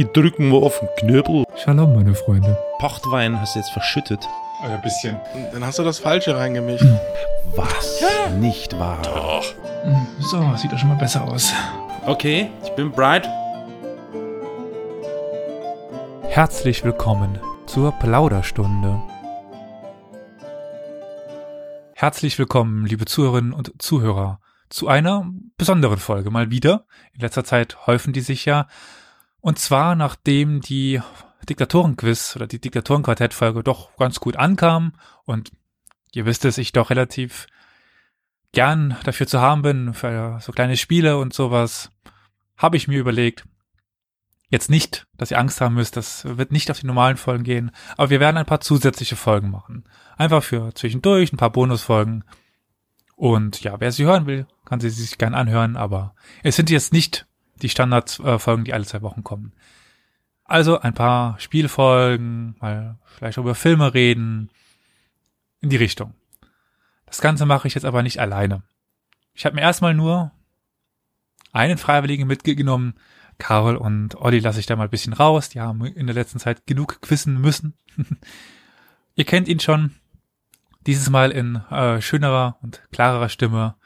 [0.00, 1.44] Ich drück mal auf den Knöbel.
[1.62, 2.56] Shalom, meine Freunde.
[2.78, 4.26] Pochtwein hast du jetzt verschüttet.
[4.62, 5.20] Ein bisschen.
[5.52, 6.86] Dann hast du das Falsche reingemischt.
[7.54, 8.02] Was?
[8.38, 9.02] Nicht wahr?
[9.02, 9.44] Doch.
[10.18, 11.52] So, sieht doch schon mal besser aus.
[12.06, 13.28] Okay, ich bin bright.
[16.30, 19.02] Herzlich willkommen zur Plauderstunde.
[21.92, 24.40] Herzlich willkommen, liebe Zuhörerinnen und Zuhörer,
[24.70, 26.86] zu einer besonderen Folge mal wieder.
[27.12, 28.66] In letzter Zeit häufen die sich ja.
[29.40, 31.00] Und zwar nachdem die
[31.48, 34.92] Diktatorenquiz oder die Diktatorenquartett-Folge doch ganz gut ankam
[35.24, 35.50] und
[36.12, 37.46] ihr wisst es, ich doch relativ
[38.52, 41.90] gern dafür zu haben bin, für so kleine Spiele und sowas,
[42.56, 43.44] habe ich mir überlegt,
[44.50, 47.70] jetzt nicht, dass ihr Angst haben müsst, das wird nicht auf die normalen Folgen gehen,
[47.96, 49.84] aber wir werden ein paar zusätzliche Folgen machen.
[50.16, 52.24] Einfach für zwischendurch, ein paar Bonusfolgen.
[53.14, 56.92] Und ja, wer sie hören will, kann sie sich gern anhören, aber es sind jetzt
[56.92, 57.26] nicht
[57.62, 59.52] die Standardfolgen, die alle zwei Wochen kommen.
[60.44, 64.50] Also ein paar Spielfolgen, mal vielleicht über Filme reden,
[65.60, 66.14] in die Richtung.
[67.06, 68.62] Das Ganze mache ich jetzt aber nicht alleine.
[69.34, 70.32] Ich habe mir erstmal nur
[71.52, 72.94] einen Freiwilligen mitgenommen.
[73.38, 75.48] Carol und Olli lasse ich da mal ein bisschen raus.
[75.48, 77.74] Die haben in der letzten Zeit genug quissen müssen.
[79.14, 79.94] Ihr kennt ihn schon.
[80.86, 83.76] Dieses Mal in äh, schönerer und klarerer Stimme.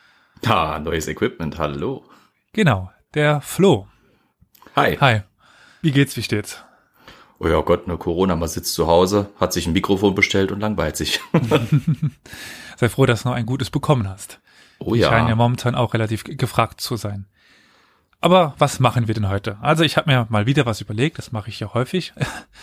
[0.47, 2.05] Ah, neues Equipment, hallo.
[2.53, 3.89] Genau, der Flo.
[4.77, 4.97] Hi.
[5.01, 5.21] Hi.
[5.83, 6.63] Wie geht's, wie steht's?
[7.39, 10.61] Oh ja Gott, nur Corona, man sitzt zu Hause, hat sich ein Mikrofon bestellt und
[10.61, 11.21] langweilt sich.
[12.77, 14.41] Sei froh, dass du noch ein gutes bekommen hast.
[14.79, 15.37] Oh Die scheinen ja ja.
[15.37, 17.27] momentan auch relativ ge- gefragt zu sein.
[18.21, 19.59] Aber was machen wir denn heute?
[19.61, 22.13] Also ich habe mir mal wieder was überlegt, das mache ich ja häufig.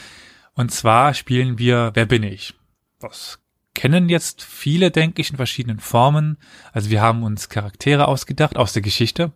[0.54, 2.56] Und zwar spielen wir Wer bin ich?
[3.00, 3.40] Das
[3.74, 6.38] kennen jetzt viele, denke ich, in verschiedenen Formen.
[6.74, 9.32] Also wir haben uns Charaktere ausgedacht aus der Geschichte.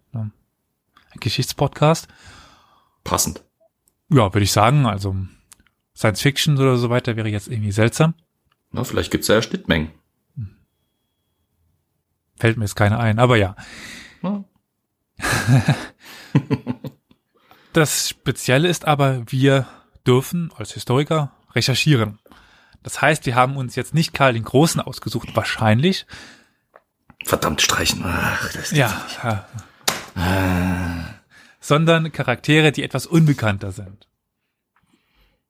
[1.19, 2.08] Geschichtspodcast.
[3.03, 3.44] Passend.
[4.09, 4.85] Ja, würde ich sagen.
[4.85, 5.16] Also
[5.95, 8.13] Science Fiction oder so weiter wäre jetzt irgendwie seltsam.
[8.72, 9.91] Na, vielleicht gibt's ja Schnittmengen.
[12.38, 13.56] Fällt mir jetzt keine ein, aber ja.
[14.22, 14.44] Na,
[17.73, 19.68] Das Spezielle ist aber, wir
[20.07, 22.19] dürfen als Historiker recherchieren.
[22.84, 26.06] Das heißt, wir haben uns jetzt nicht Karl den Großen ausgesucht, wahrscheinlich.
[27.25, 28.01] verdammt streichen.
[28.06, 29.06] Ach, das Ja.
[29.23, 29.45] ja.
[31.65, 34.07] Sondern Charaktere, die etwas unbekannter sind.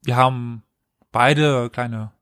[0.01, 0.63] Wir haben
[1.11, 2.13] beide kleine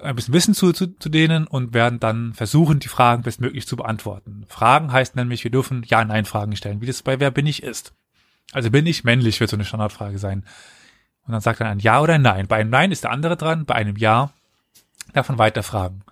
[0.00, 3.74] ein bisschen Wissen zu, zu, zu denen und werden dann versuchen, die Fragen bestmöglich zu
[3.74, 4.44] beantworten.
[4.46, 7.92] Fragen heißt nämlich, wir dürfen Ja-Nein-Fragen stellen, wie das bei Wer bin ich ist.
[8.52, 10.44] Also bin ich männlich, wird so eine Standardfrage sein.
[11.26, 12.46] Und dann sagt er ein Ja oder ein Nein.
[12.46, 14.32] Bei einem Nein ist der andere dran, bei einem Ja
[15.12, 16.04] darf man weiter fragen.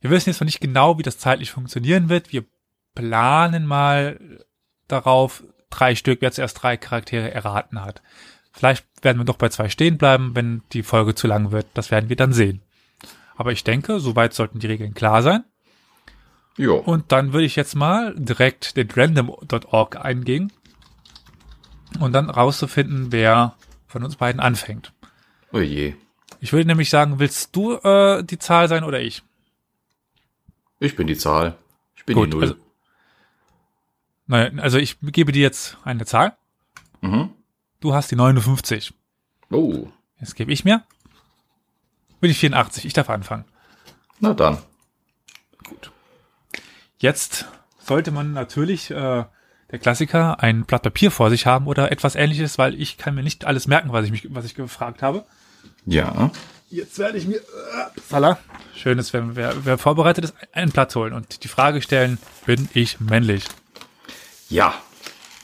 [0.00, 2.32] Wir wissen jetzt noch nicht genau, wie das zeitlich funktionieren wird.
[2.32, 2.44] Wir
[2.96, 4.18] planen mal
[4.88, 8.02] darauf, drei Stück, wer zuerst drei Charaktere erraten hat.
[8.52, 11.66] Vielleicht werden wir doch bei zwei stehen bleiben, wenn die Folge zu lang wird.
[11.74, 12.62] Das werden wir dann sehen.
[13.36, 15.44] Aber ich denke, soweit sollten die Regeln klar sein.
[16.56, 16.76] Jo.
[16.76, 20.50] Und dann würde ich jetzt mal direkt den random.org eingehen
[22.00, 23.54] und dann rauszufinden, wer
[23.86, 24.92] von uns beiden anfängt.
[25.52, 25.94] Oh je.
[26.40, 29.22] Ich würde nämlich sagen, willst du äh, die Zahl sein oder ich?
[30.78, 31.56] Ich bin die Zahl.
[31.96, 32.42] Ich bin Gut, die Null.
[32.42, 32.56] also-
[34.26, 36.36] Naja, also ich gebe dir jetzt eine Zahl.
[37.00, 37.30] mhm.
[37.80, 38.94] Du hast die 59.
[39.50, 39.86] Oh,
[40.18, 40.82] Jetzt gebe ich mir.
[42.20, 42.86] Bin ich 84.
[42.86, 43.44] Ich darf anfangen.
[44.18, 44.58] na dann.
[46.98, 47.46] Jetzt
[47.78, 49.24] sollte man natürlich äh,
[49.70, 53.22] der Klassiker ein Blatt Papier vor sich haben oder etwas ähnliches, weil ich kann mir
[53.22, 55.24] nicht alles merken, was ich mich, was ich gefragt habe.
[55.84, 56.30] Ja.
[56.70, 57.40] Jetzt werde ich mir äh,
[58.08, 58.38] Salah.
[58.74, 62.68] Schön ist, wenn wer, wer vorbereitet ist, einen Platz holen und die Frage stellen, bin
[62.72, 63.44] ich männlich?
[64.48, 64.74] Ja.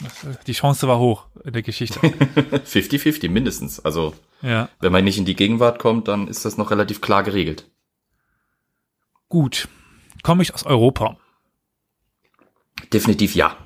[0.03, 1.99] Äh, die Chance war hoch in der Geschichte.
[2.01, 3.81] 50-50 mindestens.
[3.81, 4.69] Also, ja.
[4.81, 7.71] wenn man nicht in die Gegenwart kommt, dann ist das noch relativ klar geregelt.
[9.29, 9.69] Gut.
[10.23, 11.17] Komme ich aus Europa?
[12.93, 13.57] Definitiv ja.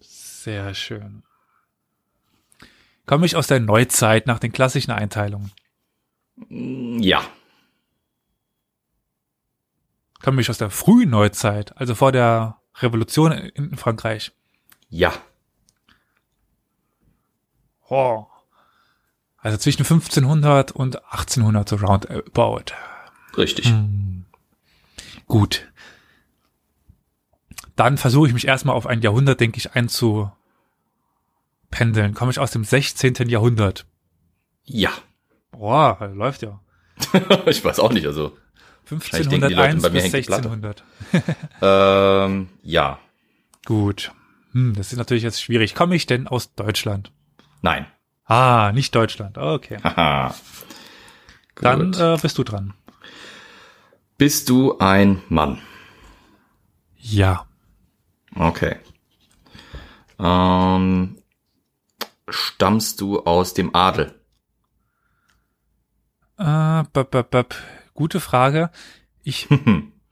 [0.00, 1.22] Sehr schön.
[3.06, 5.52] Komme ich aus der Neuzeit nach den klassischen Einteilungen?
[6.48, 7.22] Mm, Ja.
[10.22, 14.32] Komme ich aus der frühen Neuzeit, also vor der Revolution in Frankreich?
[14.88, 15.12] Ja.
[17.88, 18.26] Oh.
[19.38, 22.72] Also zwischen 1500 und 1800 so roundabout.
[23.36, 23.66] Richtig.
[23.66, 24.24] Hm.
[25.26, 25.70] Gut.
[27.76, 30.34] Dann versuche ich mich erstmal auf ein Jahrhundert, denke ich, einzupendeln.
[32.14, 33.28] Komme ich aus dem 16.
[33.28, 33.86] Jahrhundert?
[34.64, 34.90] Ja.
[35.50, 36.60] Boah, läuft ja.
[37.46, 38.36] ich weiß auch nicht, also.
[38.88, 40.50] Wahrscheinlich denken die Leute, 1501 bei mir bis hängt die Platte.
[40.50, 40.84] 1600.
[41.62, 42.98] Ähm, ja.
[43.64, 44.12] Gut.
[44.52, 45.74] Hm, das ist natürlich jetzt schwierig.
[45.74, 47.10] Komme ich denn aus Deutschland?
[47.62, 47.86] Nein.
[48.26, 49.38] Ah, nicht Deutschland.
[49.38, 49.78] Okay.
[49.84, 50.34] Haha.
[51.56, 52.74] Dann äh, bist du dran.
[54.18, 55.60] Bist du ein Mann?
[56.96, 57.46] Ja.
[58.34, 58.76] Okay.
[60.18, 61.16] Ähm,
[62.28, 64.14] stammst du aus dem Adel?
[66.38, 67.54] Äh, bap, bap, bap.
[67.94, 68.70] Gute Frage.
[69.22, 69.48] Ich,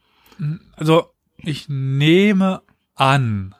[0.76, 2.62] also, ich nehme
[2.94, 3.54] an,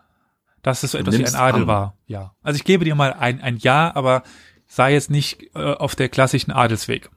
[0.62, 1.66] dass es so etwas wie ein Adel an.
[1.66, 1.98] war.
[2.06, 2.34] Ja.
[2.42, 4.22] Also ich gebe dir mal ein, ein Ja, aber
[4.66, 7.10] sei jetzt nicht äh, auf der klassischen Adelsweg.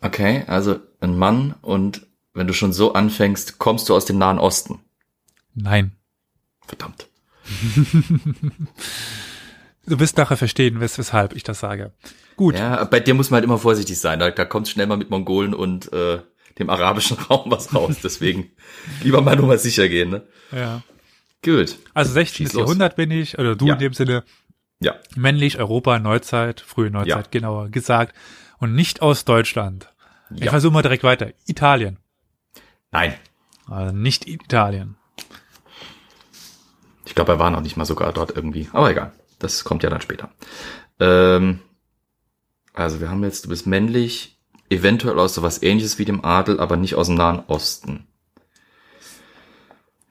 [0.00, 4.38] Okay, also ein Mann und wenn du schon so anfängst, kommst du aus dem Nahen
[4.38, 4.80] Osten.
[5.54, 5.92] Nein.
[6.66, 7.08] Verdammt.
[9.90, 11.92] Du wirst nachher verstehen, wes weshalb ich das sage.
[12.36, 12.54] Gut.
[12.56, 14.20] Ja, bei dir muss man halt immer vorsichtig sein.
[14.20, 16.20] Da, da kommt schnell mal mit Mongolen und äh,
[16.60, 17.96] dem arabischen Raum was raus.
[18.02, 18.52] Deswegen
[19.02, 20.10] lieber mal nur mal sicher gehen.
[20.10, 20.22] Ne?
[20.52, 20.82] Ja.
[21.44, 21.76] Gut.
[21.92, 22.46] Also 16.
[22.46, 22.60] Schieß los.
[22.62, 23.72] Jahrhundert bin ich, oder du Ja.
[23.74, 24.22] in dem Sinne,
[24.80, 24.94] Ja.
[25.16, 27.30] männlich, Europa, Neuzeit, frühe Neuzeit, Ja.
[27.30, 28.14] genauer gesagt.
[28.58, 29.92] Und nicht aus Deutschland.
[30.32, 30.50] Ich ja.
[30.50, 31.32] versuche mal direkt weiter.
[31.46, 31.98] Italien.
[32.92, 33.14] Nein.
[33.66, 34.96] Also nicht Italien.
[37.06, 38.68] Ich glaube, er war noch nicht mal sogar dort irgendwie.
[38.72, 39.12] Aber egal.
[39.40, 40.30] Das kommt ja dann später.
[41.00, 41.58] Ähm,
[42.72, 44.38] also wir haben jetzt, du bist männlich,
[44.68, 48.06] eventuell aus sowas ähnliches wie dem Adel, aber nicht aus dem Nahen Osten.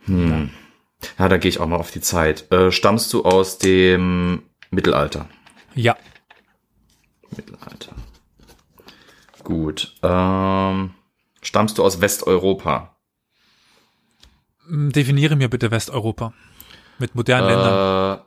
[0.06, 0.50] Hm.
[1.18, 2.52] Ja, da gehe ich auch mal auf die Zeit.
[2.52, 5.30] Äh, stammst du aus dem Mittelalter?
[5.76, 5.96] Ja.
[7.36, 7.96] Mittelalter.
[9.44, 9.96] Gut.
[10.04, 10.94] Ähm,
[11.42, 12.98] stammst du aus Westeuropa?
[14.68, 16.34] Definiere mir bitte Westeuropa.
[17.00, 18.22] Mit modernen Ländern.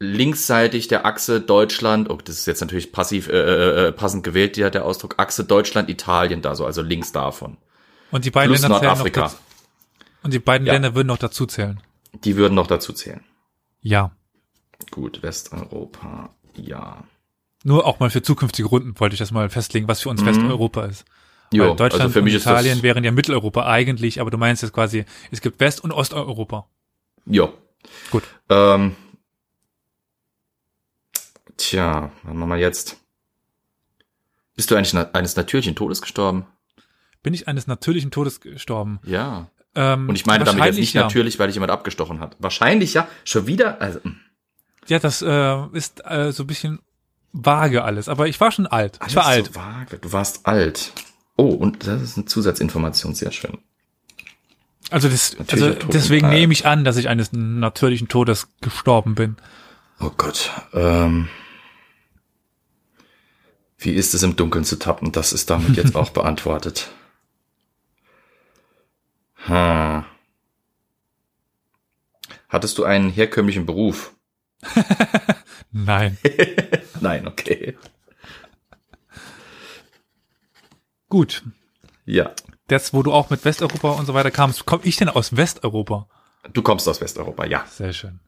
[0.00, 4.56] Äh, linksseitig der Achse Deutschland, oh, das ist jetzt natürlich passiv, äh, äh, passend gewählt,
[4.56, 7.56] der, der Ausdruck Achse Deutschland, Italien da so, also links davon.
[8.10, 9.20] Und die beiden Plus Länder zählen noch Nordafrika.
[9.22, 9.36] dazu.
[10.22, 10.72] Und die beiden Ja.
[10.74, 11.80] Länder würden noch dazu zählen.
[12.24, 13.20] Die würden noch dazu zählen.
[13.80, 14.12] Ja.
[14.90, 17.04] Gut, Westeuropa, ja.
[17.64, 20.26] Nur auch mal für zukünftige Runden wollte ich das mal festlegen, was für uns Mhm.
[20.26, 21.04] Westeuropa ist.
[21.52, 24.62] Jo, Weil Deutschland also für mich und Italien wären ja Mitteleuropa eigentlich, aber du meinst
[24.62, 26.68] jetzt quasi, es gibt West- und Osteuropa.
[27.24, 27.52] jo.
[28.10, 28.24] Gut.
[28.48, 28.96] Ähm,
[31.56, 32.96] tja, was machen wir jetzt?
[34.54, 36.46] Bist du eigentlich na eines natürlichen Todes gestorben?
[37.22, 39.00] Bin ich eines natürlichen Todes gestorben?
[39.04, 39.50] Ja.
[39.74, 41.02] Ähm, Und ich meine damit jetzt nicht ja.
[41.02, 42.36] natürlich, weil dich jemand abgestochen hat.
[42.38, 43.08] Wahrscheinlich ja.
[43.24, 44.20] Schon wieder, also, hm.
[44.88, 46.78] Ja, das äh, ist äh, so ein bisschen
[47.32, 48.98] vage alles, aber ich war schon alt.
[49.06, 49.54] ich war Alles alt.
[49.54, 49.98] So vage.
[49.98, 50.92] Du warst alt.
[51.36, 53.58] Oh, und das ist eine Zusatzinformation, sehr schön.
[54.90, 59.36] Also, das, also deswegen nehme ich an, dass ich eines natürlichen Todes gestorben bin.
[60.00, 60.52] Oh Gott.
[60.72, 61.28] Ähm,
[63.78, 65.12] wie ist es im Dunkeln zu tappen?
[65.12, 66.90] Das ist damit jetzt auch beantwortet.
[69.46, 70.04] Hm.
[72.48, 74.14] Hattest du einen herkömmlichen Beruf?
[75.72, 76.16] Nein.
[77.00, 77.76] Nein, okay.
[81.08, 81.42] Gut.
[82.04, 82.32] Ja.
[82.68, 86.08] Das, wo du auch mit Westeuropa und so weiter kamst, komme ich denn aus Westeuropa?
[86.52, 87.64] Du kommst aus Westeuropa, ja.
[87.68, 88.20] Sehr schön.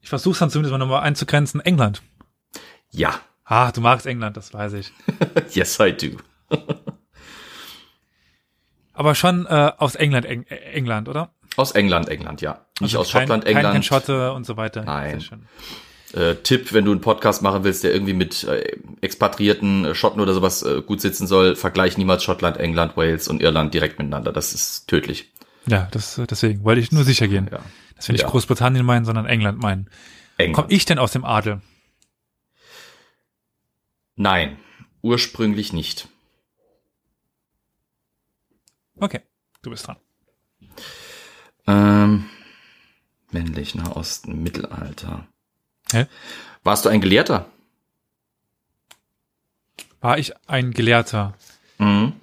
[0.00, 1.60] Ich versuche dann zumindest mal nochmal einzugrenzen.
[1.60, 2.02] England.
[2.96, 3.20] Ja.
[3.44, 4.90] Ah, du magst England, das weiß ich.
[5.52, 6.16] Yes, I do.
[8.94, 11.30] Aber schon äh, aus England, Eng äh, England, oder?
[11.56, 12.64] Aus England, England, ja.
[12.80, 13.72] Nicht Also aus kein, Schottland, England.
[13.74, 14.82] Kein Schotte und so weiter.
[14.84, 15.22] Nein.
[16.14, 20.20] Äh, Tipp, wenn du einen Podcast machen willst, der irgendwie mit äh, expatrierten äh, Schotten
[20.20, 24.32] oder sowas äh, gut sitzen soll, vergleich niemals Schottland, England, Wales und Irland direkt miteinander.
[24.32, 25.30] Das ist tödlich.
[25.66, 27.48] Ja, das, äh, deswegen wollte ich nur sicher gehen.
[27.52, 27.58] Ja.
[27.96, 28.28] Dass wir nicht Ja.
[28.30, 29.88] Großbritannien meinen, sondern England meinen.
[30.38, 30.54] England.
[30.54, 31.60] Komme ich denn aus dem Adel?
[34.16, 34.58] Nein,
[35.02, 36.08] ursprünglich nicht.
[38.98, 39.20] Okay,
[39.62, 39.96] du bist dran.
[41.66, 42.30] Ähm,
[43.30, 45.28] männlich, Nahosten, Mittelalter.
[45.92, 46.06] Hä?
[46.64, 47.50] Warst du ein Gelehrter?
[50.00, 51.34] War ich ein Gelehrter?
[51.78, 52.14] Mhm.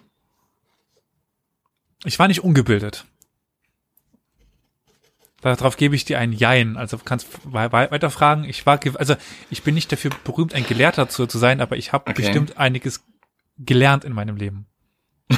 [2.06, 3.06] Ich war nicht ungebildet.
[5.44, 6.78] Darauf gebe ich dir ein Jein.
[6.78, 8.44] Also kannst wei- wei- weiter fragen.
[8.46, 9.16] Ich war, also
[9.50, 12.22] ich bin nicht dafür berühmt, ein Gelehrter zu, zu sein, aber ich habe Okay.
[12.22, 13.04] bestimmt einiges
[13.58, 14.66] gelernt in meinem Leben.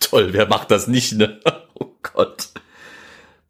[0.00, 1.40] Toll, wer macht das nicht, ne?
[1.74, 2.48] Oh Gott.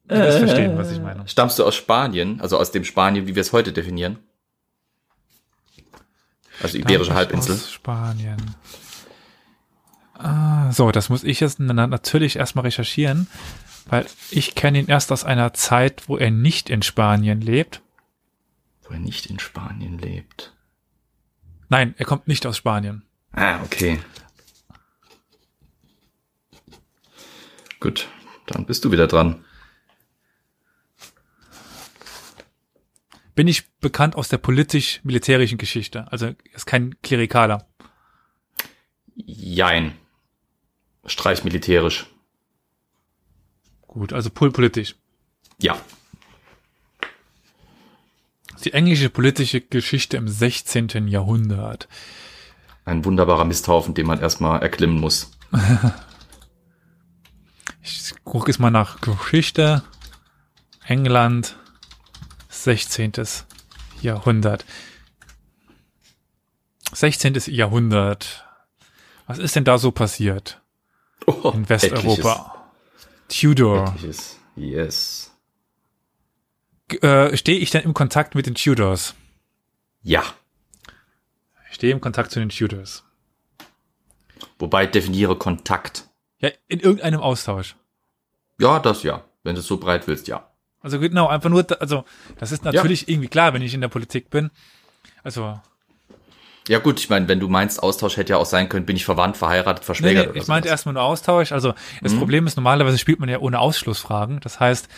[0.06, 1.26] Du wirst verstehen, was ich meine.
[1.28, 4.18] Stammst du aus Spanien, also aus dem Spanien, wie wir es heute definieren?
[6.62, 7.54] Also Iberische Halbinsel.
[7.54, 8.37] Aus Spanien.
[10.14, 13.26] Ah, so, das muss ich jetzt na- natürlich erstmal recherchieren,
[13.87, 17.82] weil ich kenne ihn erst aus einer Zeit, wo er nicht in Spanien lebt.
[18.82, 20.54] Wo er nicht in Spanien lebt.
[21.68, 23.02] Nein, er kommt nicht aus Spanien.
[23.32, 24.00] Ah, okay.
[27.78, 28.08] Gut,
[28.46, 29.44] dann bist du wieder dran.
[33.40, 36.06] bin ich bekannt aus der politisch-militärischen Geschichte.
[36.12, 37.66] Also ist kein Klerikaler.
[39.14, 39.96] Jein.
[41.06, 42.04] Streich militärisch.
[43.92, 44.94] Gut, also pol politisch.
[45.61, 45.76] Ja.
[48.64, 51.09] Die englische politische Geschichte im 16.
[51.09, 51.88] Jahrhundert.
[52.85, 55.32] Ein wunderbarer Misthaufen, den man erstmal erklimmen muss.
[57.82, 59.82] Ich gucke jetzt mal nach Geschichte.
[60.85, 61.56] England,
[62.50, 63.12] 16.
[64.02, 64.66] Jahrhundert.
[66.92, 67.40] 16.
[67.47, 68.47] Jahrhundert.
[69.26, 70.61] Was ist denn da so passiert
[71.26, 72.59] Oh, in Westeuropa?
[73.30, 73.94] Tudor.
[74.56, 75.30] Yes.
[76.88, 79.14] G- Äh, Stehe ich denn im Kontakt mit den Tudors?
[80.02, 80.22] Ja.
[81.68, 83.04] Ich stehe im Kontakt zu den Tudors.
[84.58, 86.08] Wobei definiere Kontakt.
[86.40, 87.76] Ja, in irgendeinem Austausch.
[88.58, 89.25] Ja, das ja.
[89.42, 90.50] Wenn du es so breit willst, ja.
[90.80, 92.04] Also genau, einfach nur, also
[92.38, 94.50] das ist natürlich irgendwie klar, wenn ich in der Politik bin.
[95.22, 95.60] Also,
[96.68, 99.04] Ja gut, ich meine, wenn du meinst, Austausch hätte ja auch sein können, bin ich
[99.04, 101.52] verwandt, verheiratet, nee, verschwägert nee, oder ich meinte erstmal nur Austausch.
[101.52, 104.40] Also das Problem ist, normalerweise spielt man ja ohne Ausschlussfragen.
[104.40, 104.88] Das heißt,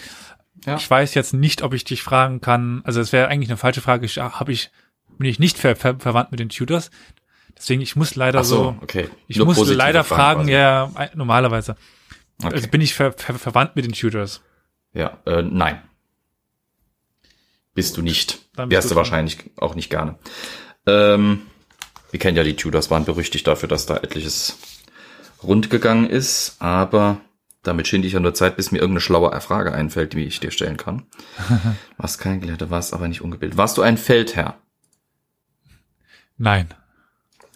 [0.66, 0.76] Ja.
[0.76, 3.80] ich weiß jetzt nicht, ob ich dich fragen kann, also es wäre eigentlich eine falsche
[3.80, 4.70] Frage, ich, habe ich,
[5.18, 6.90] bin ich nicht ver ver verwandt mit den Tudors.
[7.56, 9.08] Deswegen, ich muss leider Ach so, so, okay.
[9.28, 10.52] ich Nur muss leider fragen, quasi.
[10.52, 11.76] ja, äh, normalerweise.
[12.42, 12.54] Okay.
[12.54, 14.42] Also bin ich ver ver verwandt mit den Tudors.
[14.94, 15.80] Ja, äh, nein.
[17.74, 18.40] Bist du nicht.
[18.56, 20.16] Wärst du wahrscheinlich auch nicht gerne.
[20.86, 21.42] Ähm,
[22.12, 24.58] wir kennen ja die Tudors, waren berüchtigt dafür, dass da etliches
[25.42, 27.20] rund gegangen ist, aber
[27.62, 30.50] damit schinde ich ja nur Zeit, bis mir irgendeine schlaue Frage einfällt, die ich dir
[30.50, 31.06] stellen kann.
[31.96, 33.56] warst kein Gelehrter, warst aber nicht ungebildet.
[33.56, 34.58] Warst du ein Feldherr?
[36.36, 36.68] Nein.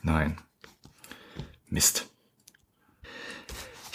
[0.03, 0.39] Nein.
[1.69, 2.07] Mist.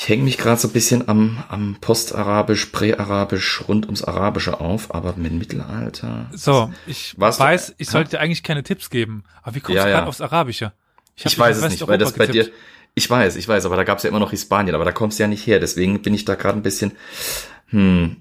[0.03, 4.95] Ich hänge mich gerade so ein bisschen am, am Postarabisch, Präarabisch, rund ums Arabische auf,
[4.95, 6.25] aber mit Mittelalter.
[6.33, 7.91] So, ich Warst du- weiß, ich Hä?
[7.91, 9.23] sollte dir eigentlich keine Tipps geben.
[9.43, 9.97] Aber wie kommst Ja, du ja.
[9.97, 10.73] gerade aufs Arabische?
[11.15, 12.49] Ich, dich weiß es nicht, weil das bei dir.
[12.95, 15.19] Ich weiß, ich weiß, aber da gab es ja immer noch Hispanien, aber da kommst
[15.19, 15.59] du ja nicht her.
[15.59, 16.93] Deswegen bin ich da gerade ein bisschen.
[17.67, 18.17] Hm.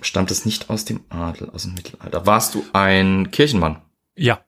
[0.00, 2.24] Stammt es nicht aus dem Adel, aus dem Mittelalter?
[2.24, 3.82] Warst du ein Kirchenmann?
[4.16, 4.40] Ja.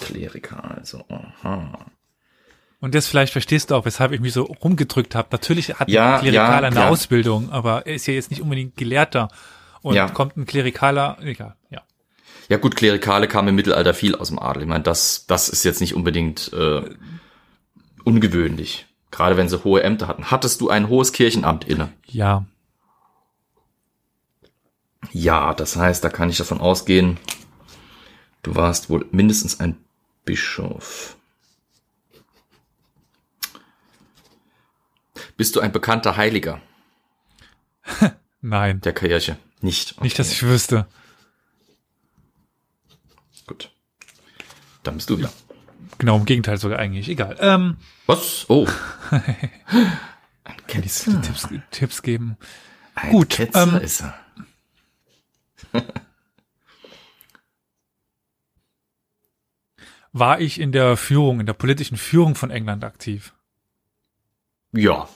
[0.00, 1.04] Kleriker, also.
[1.08, 1.86] Aha.
[2.80, 5.28] Und jetzt vielleicht verstehst du auch, weshalb ich mich so rumgedrückt habe.
[5.32, 6.88] Natürlich hat Ja, ein Klerikaler ja, eine ja.
[6.88, 9.28] Ausbildung, aber er ist ja jetzt nicht unbedingt Gelehrter.
[9.82, 10.08] Und Ja.
[10.08, 11.82] kommt ein Klerikaler, egal, ja.
[12.48, 14.62] Ja gut, Klerikale kamen im Mittelalter viel aus dem Adel.
[14.62, 16.82] Ich meine, das, das ist jetzt nicht unbedingt äh,
[18.04, 18.86] ungewöhnlich.
[19.10, 20.30] Gerade wenn sie hohe Ämter hatten.
[20.30, 21.92] Hattest du ein hohes Kirchenamt inne?
[22.06, 22.44] Ja.
[25.12, 27.18] Ja, das heißt, da kann ich davon ausgehen,
[28.42, 29.76] du warst wohl mindestens ein
[30.24, 31.16] Bischof.
[35.40, 36.60] Bist du ein bekannter Heiliger
[38.42, 38.82] Nein.
[38.82, 39.38] der Kirche?
[39.62, 39.92] Nicht.
[39.92, 40.86] Okay, Nicht, dass ich wüsste.
[43.46, 43.72] Gut.
[44.82, 45.32] Dann bist du wieder.
[45.96, 47.08] Genau, im Gegenteil sogar eigentlich.
[47.08, 47.38] Egal.
[47.40, 48.44] Ähm, Was?
[48.50, 48.66] Oh.
[49.10, 49.22] Ein
[50.44, 51.22] kann ich Ketzer.
[51.22, 52.36] Tipps, Tipps geben?
[52.94, 54.14] Ein Gut, Ketzer ähm, ist er.
[60.12, 63.32] War ich in der Führung, in der politischen Führung von England aktiv?
[64.72, 65.08] Ja.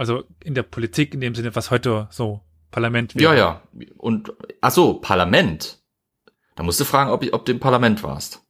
[0.00, 2.40] Also in der Politik in dem Sinne, was heute so
[2.70, 3.60] Parlament Ja, ja.
[3.98, 5.78] Und, ach so, Parlament.
[6.54, 8.40] Da musst du fragen, ob, ich, ob du im Parlament warst.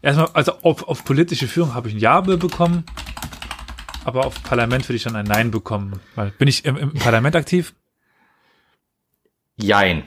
[0.00, 2.84] Erstmal, also auf, auf politische Führung habe ich ein Ja bekommen,
[4.04, 5.98] aber auf Parlament würde ich dann ein Nein bekommen.
[6.14, 7.74] Weil bin ich im, im Parlament aktiv?
[9.56, 10.04] Jein.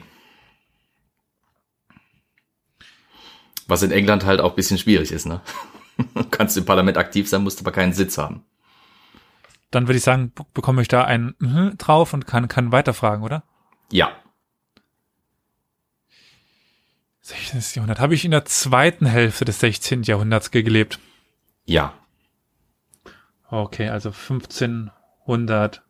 [3.66, 5.42] Was in England halt auch ein bisschen schwierig ist, ne?
[6.14, 8.46] Du kannst im Parlament aktiv sein, musst aber keinen Sitz haben.
[9.70, 13.24] Dann würde ich sagen, be- bekomme ich da ein mhm drauf und kann, kann weiterfragen,
[13.24, 13.44] oder?
[13.92, 14.12] Ja.
[17.22, 17.60] 16.
[17.76, 18.00] Jahrhundert.
[18.00, 20.02] Habe ich in der zweiten Hälfte des 16.
[20.02, 20.98] Jahrhunderts ge- gelebt?
[21.64, 21.94] Ja.
[23.48, 25.82] Okay, also 1500.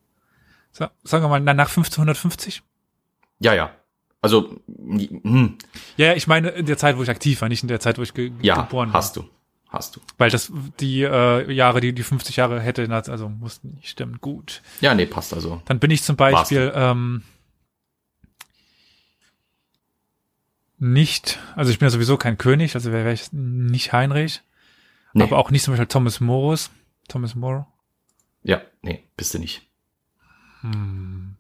[0.73, 2.63] So, sagen wir mal, na, nach 1550?
[3.39, 3.71] Ja, ja.
[4.23, 5.57] Also, hm,
[5.97, 7.97] Ja, ja, ich meine in der Zeit, wo ich aktiv war, nicht in der Zeit,
[7.99, 8.95] wo ich ge ja, geboren war.
[8.99, 9.29] hast du.
[9.71, 10.01] Hast du.
[10.19, 14.19] Weil das die äh, Jahre, die die 50 Jahre hätte, also mussten nicht stimmen.
[14.21, 14.63] Gut.
[14.81, 15.63] Ja, nee, passt also.
[15.67, 17.23] Dann bin ich zum Beispiel ähm,
[20.79, 24.43] nicht, also ich bin ja sowieso kein König, also wäre wär ich nicht Heinrich,
[25.13, 25.23] Nee.
[25.25, 26.71] aber auch nicht zum Beispiel Thomas Morus.
[27.09, 27.67] Thomas More.
[28.43, 29.63] Ja, nee, bist du nicht.
[30.63, 31.37] Hm.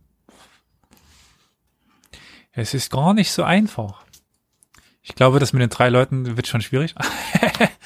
[2.52, 4.04] Es ist gar nicht so einfach.
[5.02, 6.94] Ich glaube, das mit den drei Leuten wird schon schwierig.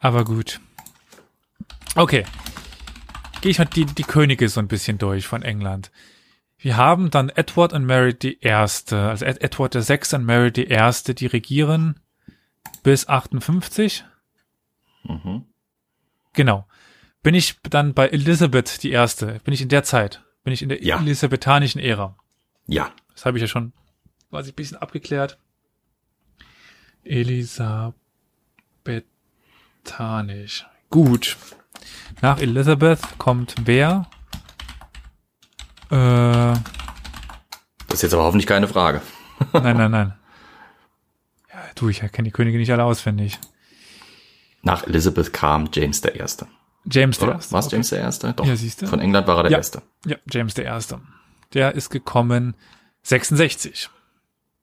[0.00, 0.60] Aber gut.
[1.94, 2.24] Okay.
[3.40, 5.90] Gehe ich mal die, die Könige so ein bisschen durch von England.
[6.58, 10.52] Wir haben dann Edward und Mary die Erste, also Ed Edward der Sechste und Mary
[10.52, 12.00] die Erste, die regieren
[12.82, 14.04] bis 58.
[15.04, 15.46] Mhm.
[16.34, 16.66] Genau.
[17.22, 19.40] Bin ich dann bei Elizabeth die Erste?
[19.44, 20.22] Bin ich in der Zeit?
[20.44, 20.98] Bin ich in der Ja.
[21.00, 22.16] elisabethanischen Ära?
[22.66, 22.92] Ja.
[23.14, 23.72] Das habe ich ja schon
[24.30, 25.38] quasi ein bisschen abgeklärt.
[29.84, 30.66] Elisabethanisch.
[30.90, 31.36] Gut.
[32.20, 34.06] Nach Elizabeth kommt wer?
[35.90, 36.64] Äh, nein,
[37.88, 39.00] Das ist jetzt aber hoffentlich keine Frage.
[39.52, 40.14] nein, nein.
[41.52, 43.38] Ja, du, ich kenne die Könige nicht alle auswendig.
[44.62, 46.46] Nach Elizabeth kam James der Erste.
[46.84, 47.36] James der Oder?
[47.36, 47.52] Erste.
[47.52, 47.76] War es okay.
[47.76, 48.32] James der Erste?
[48.34, 48.46] Doch.
[48.46, 48.86] Ja, siehst du.
[48.86, 49.58] Von England war er der Ja.
[49.58, 49.82] Erste.
[50.06, 51.00] Ja, James der Erste.
[51.54, 52.54] Der ist gekommen
[53.02, 53.88] 66.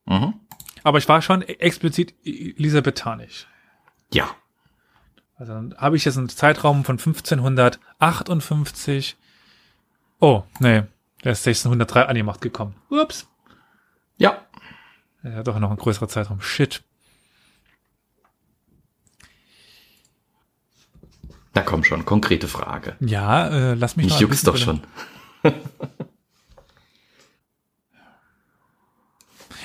[0.05, 0.33] Mhm.
[0.83, 3.47] Aber ich war schon explizit elisabethanisch.
[4.13, 4.29] Ja.
[5.37, 9.15] Also dann habe ich jetzt einen Zeitraum von 1558.
[10.19, 10.81] Oh, nee,
[11.23, 12.73] der ist 1603 an die Macht gekommen.
[12.89, 13.27] Ups.
[14.17, 14.47] Ja.
[15.21, 16.41] Er hat doch noch ein größerer Zeitraum.
[16.41, 16.81] Shit.
[21.53, 22.95] Na komm schon, konkrete Frage.
[22.99, 24.81] Ja, äh, lass mich juckt's bisschen doch schon.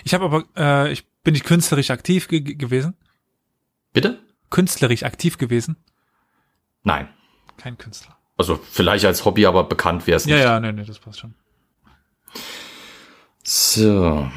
[0.05, 2.95] Ich habe aber, äh, ich bin nicht künstlerisch aktiv ge gewesen.
[3.93, 4.19] Bitte?
[4.53, 5.77] Künstlerisch aktiv gewesen.
[6.85, 7.09] Nein.
[7.57, 8.17] Kein Künstler.
[8.37, 10.45] Also vielleicht als Hobby, aber bekannt wäre es Ja, nicht.
[10.45, 11.35] ja, nee, nee, das passt schon.
[13.45, 14.31] So.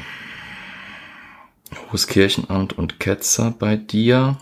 [1.90, 4.38] Hohes Kirchenamt und Ketzer bei dir.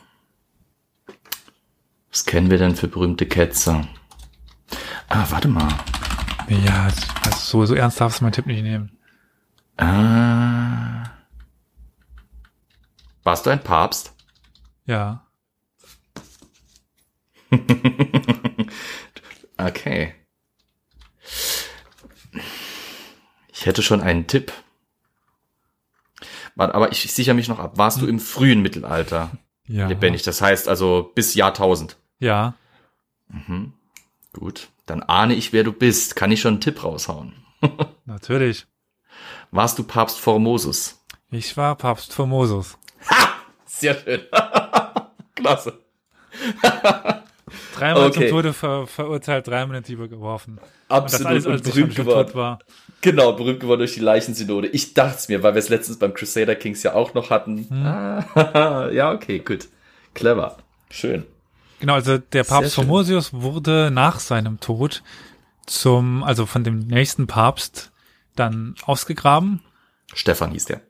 [2.10, 3.86] Was kennen wir denn für berühmte Ketzer?
[5.08, 5.68] Ah, warte mal.
[6.48, 6.84] Ja,
[7.24, 8.96] also so, so ernst darfst du meinen Tipp nicht nehmen.
[9.76, 11.04] Ah.
[13.24, 14.14] Warst du ein Papst?
[14.86, 15.23] Ja.
[19.56, 20.14] Okay.
[23.52, 24.52] Ich hätte schon einen Tipp.
[26.57, 27.78] Warte, aber ich sichere mich noch ab.
[27.78, 29.31] Warst du im frühen Mittelalter
[29.66, 29.87] Ja.
[29.87, 30.22] lebendig?
[30.22, 31.96] Das heißt also bis Jahrtausend.
[32.18, 32.55] Ja.
[34.33, 34.68] Gut.
[34.87, 36.16] Dann ahne ich, wer du bist.
[36.16, 37.35] Kann ich schon einen Tipp raushauen?
[38.05, 38.66] Natürlich.
[39.50, 41.00] Warst du Papst Formosus?
[41.31, 42.76] Ich war Papst Formosus.
[43.66, 44.20] Sehr schön.
[45.37, 45.81] Klasse.
[47.74, 48.28] Dreimal Okay.
[48.28, 50.58] zum Tode ver verurteilt, dreimal in den Tiber geworfen.
[50.58, 52.34] Und Absolut das alles, und berühmt geworden.
[52.34, 52.58] war.
[53.00, 54.68] Genau, berühmt geworden durch die Leichensynode.
[54.68, 57.66] Ich dachte mir, weil wir es letztens beim Crusader Kings ja auch noch hatten.
[57.68, 57.87] Hm.
[57.87, 59.68] Ah, ja, okay, gut.
[60.14, 60.56] Clever.
[60.90, 61.24] Schön.
[61.80, 62.74] Genau, also der Papst.
[62.74, 65.02] Formosius wurde nach seinem Tod
[65.66, 67.90] zum, also von dem nächsten Papst
[68.37, 69.60] dann ausgegraben,
[70.14, 70.80] Stefan hieß der.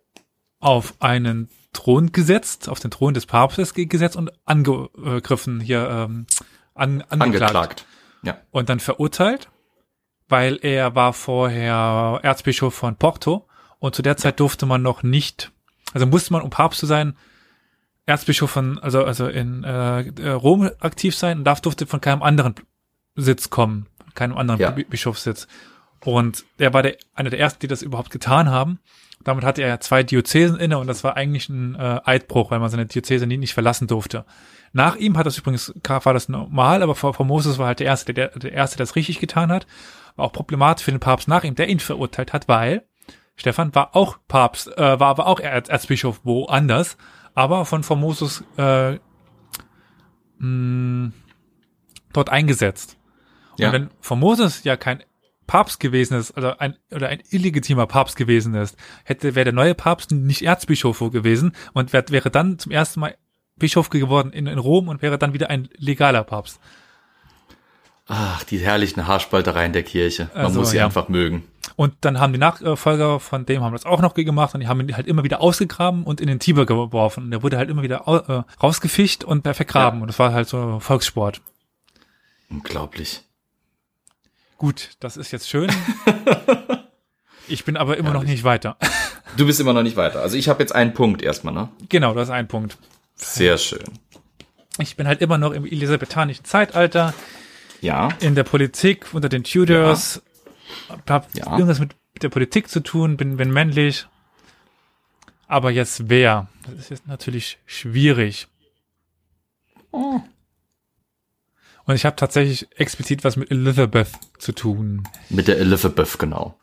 [0.61, 6.27] auf einen Thron gesetzt, auf den Thron des Papstes ge- gesetzt und angegriffen hier ähm,
[6.75, 7.43] an, angeklagt.
[7.55, 7.87] Angeklagt.
[8.23, 8.39] Ja.
[8.51, 9.49] und dann verurteilt,
[10.29, 13.47] weil er war vorher Erzbischof von Porto
[13.79, 15.53] und zu der Zeit durfte man noch nicht,
[15.93, 17.17] also musste man, um Papst zu sein,
[18.07, 22.23] Erzbischof von, also, also in äh, äh, Rom aktiv sein und darf durfte von keinem
[22.23, 22.55] anderen
[23.15, 24.71] Sitz kommen, keinem anderen Ja.
[24.71, 25.47] Bi- Bischofssitz.
[26.05, 28.79] Und er war der, einer der ersten, die das überhaupt getan haben.
[29.23, 32.69] Damit hatte er zwei Diözesen inne und das war eigentlich ein äh, Eidbruch, weil man
[32.69, 34.27] seine Diözese nie nicht verlassen durfte.
[34.75, 38.31] Nach ihm hat das übrigens, war das normal, aber Moses war halt der erste, der,
[38.31, 39.69] der erste, der das richtig getan hat.
[40.17, 42.83] War auch problematisch für den Papst nach ihm, der ihn verurteilt hat, weil
[43.37, 46.97] Stefan war auch Papst, äh, war aber auch Erz Erzbischof woanders,
[47.35, 48.99] aber von Formosus äh,
[50.39, 51.13] mh,
[52.13, 52.99] dort eingesetzt.
[53.57, 53.69] Ja.
[53.69, 55.05] Und wenn Formosus ja kein
[55.47, 59.77] Papst gewesen ist, also ein oder ein illegitimer Papst gewesen ist, hätte wäre der neue
[59.77, 63.17] Papst nicht Erzbischof gewesen und wär, wäre dann zum ersten Mal
[63.57, 66.61] Bischof geworden in, in Rom und wäre dann wieder ein legaler Papst.
[68.07, 70.29] Ach, die herrlichen Haarspaltereien der Kirche.
[70.35, 70.85] Man Also, muss sie ja.
[70.85, 71.45] einfach mögen.
[71.77, 74.81] Und dann haben die Nachfolger von dem haben das auch noch gemacht und die haben
[74.81, 77.25] ihn halt immer wieder ausgegraben und in den Tiber geworfen.
[77.25, 79.99] Und der wurde halt immer wieder äh, rausgefischt und perfekt graben.
[79.99, 80.03] Ja.
[80.03, 81.41] Und das war halt so Volkssport.
[82.51, 83.23] Unglaublich.
[84.59, 85.71] Gut, das ist jetzt schön.
[87.47, 88.31] Ich bin aber immer noch Herrlich.
[88.37, 88.79] nicht weiter.
[89.37, 90.23] Du bist immer noch nicht weiter.
[90.23, 91.69] Also ich habe jetzt einen Punkt erstmal, ne?
[91.91, 92.79] Genau, das ist ein Punkt.
[93.15, 93.85] Sehr schön.
[94.79, 97.15] Ich bin halt immer noch im elisabethanischen Zeitalter,
[97.81, 98.09] Ja.
[98.21, 100.23] in der Politik, unter den Tudors,
[101.09, 101.53] hab Ja.
[101.53, 104.07] irgendwas mit der Politik zu tun, bin, bin männlich.
[105.47, 106.49] Aber jetzt wer?
[106.67, 108.49] Das ist jetzt natürlich schwierig.
[109.93, 110.21] Oh.
[111.85, 115.07] Und ich habe tatsächlich explizit was mit Elizabeth zu tun.
[115.29, 116.59] Mit der Elizabeth, genau.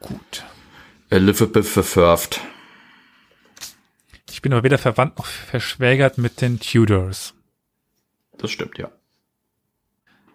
[0.00, 0.44] Gut.
[1.10, 2.40] Elizabeth verfürft.
[4.32, 7.34] Ich bin aber weder verwandt noch verschwägert mit den Tudors.
[8.38, 8.90] Das stimmt, ja.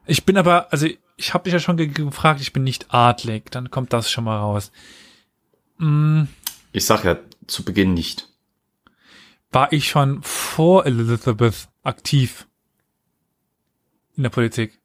[0.05, 3.49] Ich bin aber, also ich habe dich ja schon ge gefragt, ich bin nicht adlig,
[3.51, 4.71] dann kommt das schon mal raus.
[5.77, 6.27] mh,
[6.71, 8.29] Ich sag ja zu Beginn nicht.
[9.51, 12.47] war ich schon vor Elizabeth aktiv
[14.17, 14.79] in der Politik?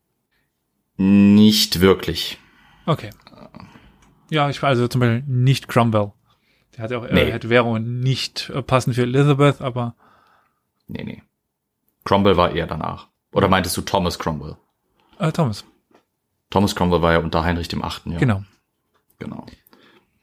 [0.97, 2.39] Nicht wirklich.
[2.87, 3.11] Okay.
[4.31, 6.13] Ja, ich war also zum Beispiel nicht Cromwell.
[6.77, 7.23] Der hat ja auch, Nee.
[7.29, 9.95] äh, hätte wäre nicht äh, passend für Elizabeth, aber
[10.89, 11.23] Nee, nee.
[12.05, 13.09] Cromwell war eher danach.
[13.33, 14.57] Oder meintest du Thomas Cromwell?
[15.19, 15.65] äh, Thomas,
[16.51, 18.19] Thomas Cromwell war ja unter Heinrich dem Achten, ja.
[18.19, 18.43] genau.
[19.19, 19.47] Genau.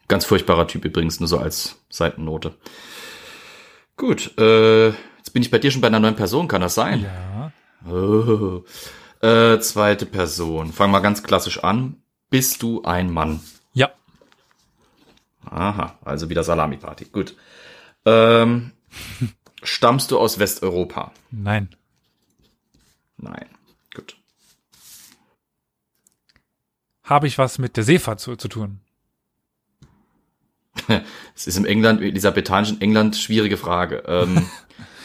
[0.08, 2.56] Ganz furchtbarer Typ übrigens, nur so als Seitennote.
[3.96, 7.04] Gut, äh, jetzt bin ich bei dir schon bei einer neuen Person, kann das sein?
[7.04, 7.52] Ja.
[7.90, 8.64] Oh.
[9.22, 10.72] Äh, zweite Person.
[10.74, 11.98] Fang mal ganz klassisch an.
[12.30, 13.40] Bist du ein Mann?
[15.52, 17.06] Aha, also wieder Salami-Party.
[17.06, 17.36] Gut.
[18.06, 18.72] Ähm,
[19.64, 21.12] stammst du aus Westeuropa?
[21.32, 21.70] Nein.
[23.18, 23.48] Nein.
[23.94, 24.18] Gut.
[27.04, 28.80] Habe ich was mit der Seefahrt zu, zu tun?
[31.36, 34.04] Es ist im England, elisabethanischen England, schwierige Frage.
[34.08, 34.48] Ähm,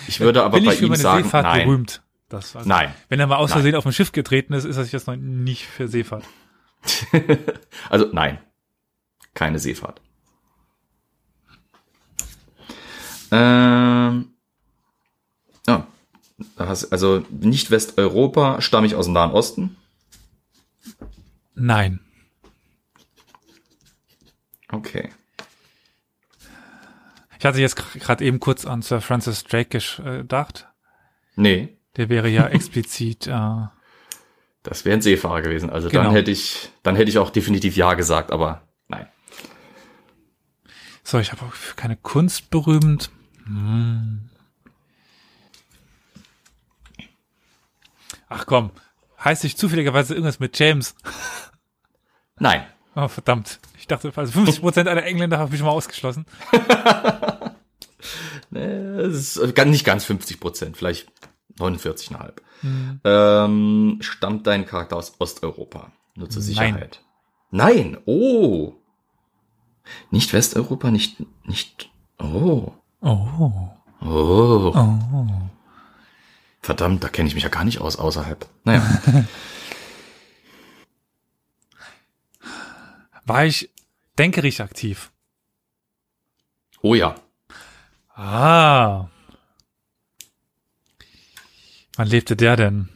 [0.09, 1.67] ich würde aber Bin bei ich für ihm meine sagen, Seefahrt nein.
[1.67, 2.03] berühmt?
[2.29, 2.67] Das war's.
[2.67, 2.95] Nein.
[3.11, 3.57] Wenn er mal aus Nein.
[3.59, 6.25] Versehen auf ein Schiff getreten ist, ist das jetzt noch nicht für Seefahrt.
[7.91, 8.39] Also nein.
[9.35, 10.01] Keine Seefahrt.
[13.33, 14.29] Ähm,
[15.67, 15.87] ja,
[16.57, 19.77] also nicht Westeuropa, stamme ich aus dem Nahen Osten.
[21.55, 22.01] Nein.
[24.71, 25.11] Okay.
[27.39, 30.69] Ich hatte jetzt gerade eben kurz an Sir Francis Drake äh, gedacht.
[31.35, 33.67] Nee, Der wäre ja explizit äh,
[34.63, 35.71] das wäre ein Seefahrer gewesen.
[35.71, 36.05] Also Genau.
[36.05, 39.09] dann hätte ich, dann hätte ich auch definitiv ja gesagt, aber nein.
[41.03, 43.11] So, ich habe auch keine Kunst berühmt.
[43.45, 44.29] Hm.
[48.29, 48.71] Ach komm,
[49.23, 50.95] heißt ich zufälligerweise irgendwas mit James?
[52.39, 52.67] Nein.
[52.95, 53.59] Oh, verdammt.
[53.79, 56.27] Ich dachte, also 50% aller Engländer habe ich schon mal ausgeschlossen.
[58.51, 61.11] Nee, Es ist nicht ganz 50 Prozent, vielleicht
[61.59, 62.33] 49,5.
[63.05, 65.91] Ähm, stammt dein Charakter aus Osteuropa?
[66.15, 66.47] Nur zur Nein.
[66.47, 67.01] Sicherheit.
[67.51, 67.97] Nein.
[68.05, 68.75] Oh.
[70.11, 72.73] Nicht Westeuropa, nicht, nicht, oh.
[73.03, 73.69] Oh,
[74.01, 74.73] Oh.
[74.75, 75.27] oh.
[76.61, 78.49] Verdammt, da kenne ich mich ja gar nicht aus außerhalb.
[78.65, 78.83] Naja.
[83.25, 83.71] War ich
[84.19, 85.13] denkerig aktiv?
[86.83, 87.15] Oh ja.
[88.15, 89.09] Ah.
[91.97, 92.89] Wann lebte der denn?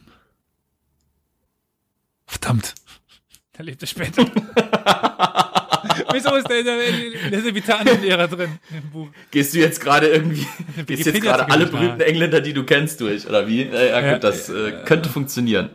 [2.25, 2.75] Verdammt.
[3.57, 4.23] Der lebte später.
[6.11, 9.09] Wieso ist der der, der Lehrer drin im Buch?
[9.31, 10.47] Gehst du jetzt gerade irgendwie,
[10.85, 13.63] gehst jetzt gerade alle berühmten Engländer, die du kennst, durch, oder wie?
[13.63, 15.69] Ja, gut, das äh, könnte funktionieren.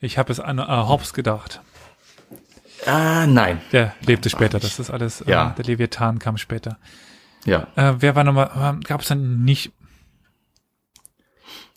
[0.00, 1.60] Ich habe es an äh, Hobbes gedacht.
[2.86, 3.60] Ah, nein.
[3.72, 4.60] Der lebte später.
[4.60, 5.22] Das ist alles.
[5.22, 5.54] Äh, Ja.
[5.58, 6.78] Der Leviathan kam später.
[7.44, 7.66] Ja.
[7.76, 8.78] Äh, wer war nochmal?
[8.80, 9.72] Äh, Gab es dann nicht?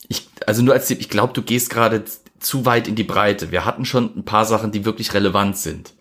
[0.08, 2.04] Ich, also nur als Tipp, ich glaube, du gehst gerade
[2.38, 3.50] zu weit in die Breite.
[3.50, 5.94] Wir hatten schon ein paar Sachen, die wirklich relevant sind.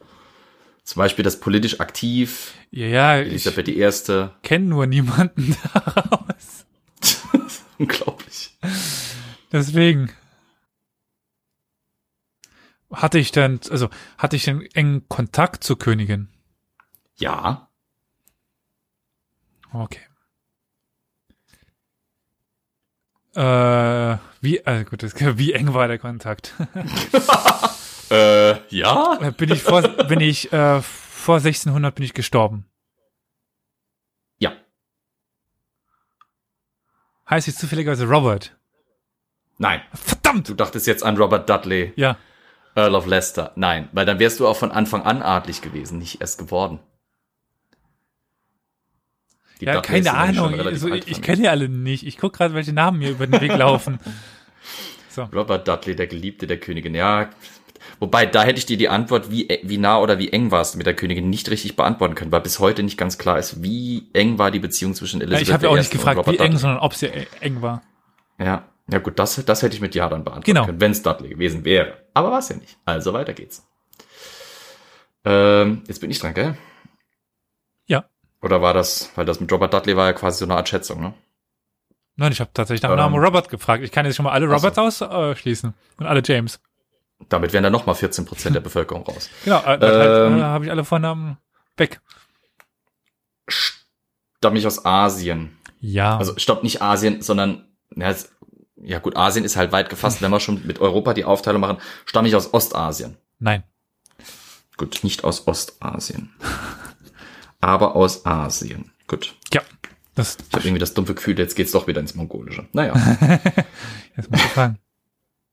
[0.83, 3.19] Zum Beispiel das politisch aktiv, Ja, ja.
[3.21, 4.33] Ich Elisabeth die Erste.
[4.43, 6.65] kenne nur niemanden daraus.
[7.77, 8.57] Unglaublich.
[9.51, 10.11] Deswegen.
[12.91, 16.27] Hatte ich denn, also hatte ich denn engen Kontakt zur Königin?
[17.15, 17.69] Ja.
[19.71, 20.01] Okay.
[23.33, 26.53] Äh, wie, äh, gut, das, wie eng war der Kontakt?
[28.12, 29.17] Äh, ja?
[29.21, 32.65] Äh, bin ich vor, bin ich, äh, vor 1600 bin ich gestorben.
[34.38, 34.52] Ja.
[37.30, 38.56] Heißt ich zufälligerweise Robert?
[39.58, 39.82] Nein.
[39.93, 40.50] Verdammt!
[40.50, 42.17] Du dachtest jetzt an Robert Dudley, Ja.
[42.76, 43.52] Earl of Leicester.
[43.56, 46.80] Nein, weil dann wärst du auch von Anfang an adlig gewesen, nicht erst geworden.
[49.60, 50.60] Die Ja, Dudleys keine Ahnung.
[50.60, 52.06] Also, ich ich kenne ja alle nicht.
[52.06, 54.00] Ich gucke gerade, welche Namen mir über den Weg laufen.
[55.13, 55.24] So.
[55.24, 56.95] Robert Dudley, der Geliebte der Königin.
[56.95, 57.30] Ja,
[57.99, 60.77] wobei, da hätte ich dir die Antwort, wie, wie nah oder wie eng warst du
[60.77, 64.09] mit der Königin, nicht richtig beantworten können, weil bis heute nicht ganz klar ist, wie
[64.13, 66.57] eng war die Beziehung zwischen Ja, Elizabeth ich habe ja auch nicht gefragt, wie eng,
[66.57, 67.07] sondern ob sie
[67.41, 67.81] eng war.
[68.39, 70.65] Ja, ja gut, das, das hätte ich mit Ja dann beantworten Genau.
[70.65, 71.97] können, wenn es Dudley gewesen wäre.
[72.13, 72.77] Aber war es ja nicht.
[72.85, 73.65] Also weiter geht's.
[75.23, 76.57] Ähm, jetzt bin ich dran, gell?
[77.85, 78.05] Ja.
[78.41, 81.01] Oder war das, weil das mit Robert Dudley war ja quasi so eine Art Schätzung,
[81.01, 81.13] ne?
[82.15, 83.11] Nein, ich habe tatsächlich nach dem Ähm.
[83.11, 83.83] Namen Robert gefragt.
[83.83, 84.67] Ich kann jetzt schon mal alle Ach so.
[84.67, 85.73] Roberts ausschließen.
[85.97, 86.59] Und alle James.
[87.29, 89.29] Damit wären dann nochmal 14 Prozent der Bevölkerung raus.
[89.43, 90.38] Genau, äh, halt, Ähm.
[90.39, 91.38] äh, habe ich alle Vornamen
[91.77, 92.01] weg.
[93.47, 95.57] Stamm ich aus Asien.
[95.79, 96.17] Ja.
[96.17, 98.13] Also stopp nicht Asien, sondern ja,
[98.75, 101.77] ja gut, Asien ist halt weit gefasst, wenn wir schon mit Europa die Aufteilung machen,
[102.05, 103.17] stamme ich aus Ostasien.
[103.39, 103.63] Nein.
[104.77, 106.34] Gut, nicht aus Ostasien.
[107.62, 108.91] aber aus Asien.
[109.07, 109.36] Gut.
[109.53, 109.62] Ja,
[110.15, 112.67] das Ich habe irgendwie das dumpfe Gefühl, jetzt geht's doch wieder ins Mongolische.
[112.73, 112.93] Naja.
[114.15, 114.79] jetzt muss ich fragen.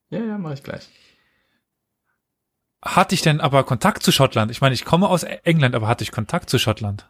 [0.09, 0.87] ja, ja, mache ich gleich.
[2.81, 4.51] Hatte ich denn aber Kontakt zu Schottland?
[4.51, 7.09] Ich meine, ich komme aus England, aber hatte ich Kontakt zu Schottland?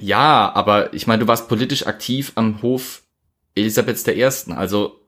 [0.00, 3.02] Ja, aber ich meine, du warst politisch aktiv am Hof
[3.54, 4.24] Elisabeths I.
[4.52, 5.00] Also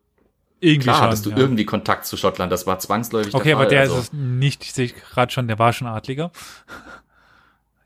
[0.61, 1.05] Irgendwie klar schon.
[1.07, 1.37] hattest du ja.
[1.37, 3.70] irgendwie Kontakt zu Schottland, das war zwangsläufig Okay, der aber Fall.
[3.70, 3.96] der also.
[3.96, 6.31] ist es nicht, ich sehe gerade schon, der war schon Adliger.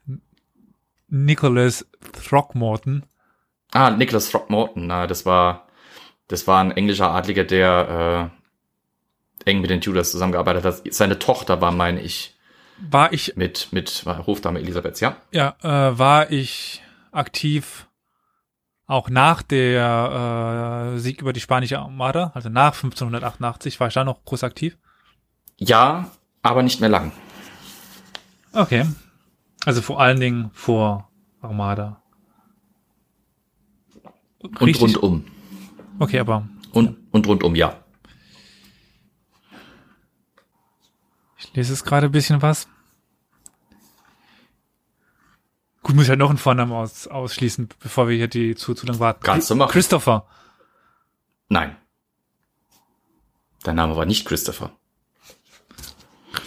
[1.08, 3.04] Nicholas Throckmorton.
[3.72, 5.66] Ah, Nicholas Throckmorton, na, das war,
[6.30, 8.30] das war ein englischer Adliger, der
[9.44, 10.82] äh, eng mit den Tudors zusammengearbeitet hat.
[10.94, 12.36] Seine Tochter war, meine ich,
[12.78, 15.16] War ich, mit, mit war Hofdame Elisabeths, ja?
[15.32, 17.88] ja, äh, war ich aktiv
[18.86, 24.04] auch nach der äh, Sieg über die spanische Armada, also nach 1588, war ich da
[24.04, 24.78] noch groß aktiv?
[25.58, 26.10] Ja,
[26.42, 27.10] aber nicht mehr lang.
[28.52, 28.86] Okay.
[29.64, 32.02] Also vor allen Dingen vor Armada.
[34.38, 34.82] Und Richtig?
[34.82, 35.24] rundum.
[36.00, 37.76] Okay, aber Und, und rundum, ja.
[41.38, 42.66] ich lese es gerade ein bisschen was.
[45.82, 48.86] Gut, muss ich halt noch einen Vornamen aus, ausschließen, bevor wir hier die zu, zu
[48.86, 49.22] lang warten.
[49.22, 49.70] Kannst du machen.
[49.70, 50.26] Christopher.
[51.48, 51.76] Nein.
[53.62, 54.72] Dein Name war nicht Christopher.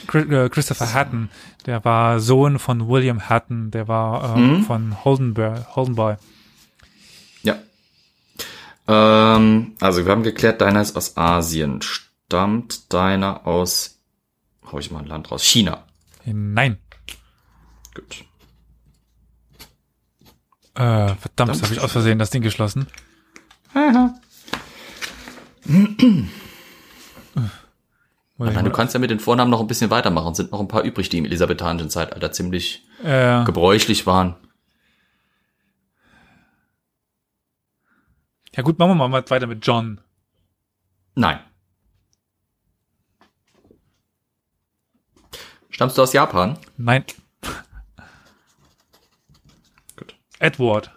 [0.08, 1.30] Chri- äh, Christopher Hatton,
[1.66, 4.64] der war Sohn von William Hatton, der war ähm, Mhm.
[4.64, 5.62] von Holdenby.
[5.76, 6.16] Holdenby.
[7.42, 7.58] Ja.
[8.88, 11.82] Ähm, also wir haben geklärt, deiner ist aus Asien.
[11.82, 14.00] Stammt deiner aus,
[14.72, 15.86] hau ich mal ein Land raus, China.
[16.26, 16.78] Nein.
[17.94, 18.26] Gut.
[20.76, 22.88] Äh, verdammt, das habe ich aus Versehen das Ding geschlossen.
[28.46, 30.34] Ich meine, du kannst ja mit den Vornamen noch ein bisschen weitermachen.
[30.34, 34.36] Sind noch ein paar übrig, die im elisabethanischen Zeitalter ziemlich äh, gebräuchlich waren.
[38.56, 40.02] Ja gut, machen wir mal weiter mit John.
[41.16, 41.40] Nein.
[45.70, 46.60] Stammst du aus Japan?
[46.78, 47.04] Nein.
[49.96, 50.16] Gut.
[50.40, 50.92] Edward.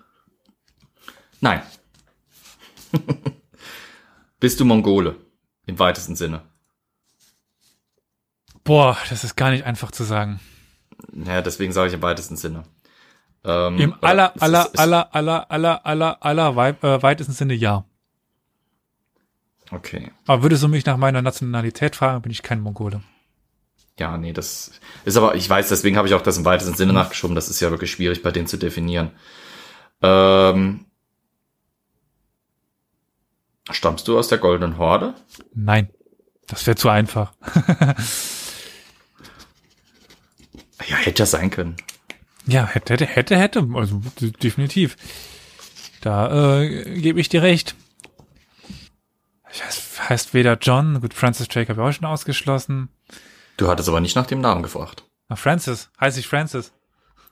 [1.41, 1.63] Nein.
[4.41, 5.17] Bist du Mongole?
[5.65, 6.43] Im weitesten Sinne.
[8.65, 10.41] Boah, das ist gar nicht einfach zu sagen.
[11.13, 12.65] Ja, deswegen sage ich im weitesten Sinne.
[13.47, 17.85] Ähm, Im aller, aller, aller, aller, aller, aller, aller wei äh, weitesten Sinne ja.
[19.71, 20.11] Okay.
[20.27, 23.03] Aber würdest du mich nach meiner Nationalität fragen, bin ich kein Mongole.
[23.99, 24.73] Ja, nee, das
[25.05, 27.35] ist aber, ich weiß, deswegen habe ich auch das im weitesten Sinne nachgeschoben.
[27.35, 29.13] Das ist ja wirklich schwierig bei denen zu definieren.
[30.03, 30.87] Ähm,
[33.71, 35.15] stammst du aus der Goldenen Horde?
[35.55, 35.89] Nein.
[36.49, 37.33] Das wäre zu einfach.
[40.89, 41.77] Ja, hätte ja sein können.
[42.47, 43.69] Ja, hätte, hätte, hätte, hätte.
[43.75, 44.01] Also
[44.43, 44.97] definitiv.
[46.01, 47.75] Da äh, gebe ich dir recht.
[49.53, 52.89] Ich heißt, heißt weder John, gut, Francis Drake habe ich auch schon ausgeschlossen.
[53.57, 55.03] Du hattest aber nicht nach dem Namen gefragt.
[55.29, 55.91] Ah, Francis.
[56.01, 56.73] Heiße ich Francis?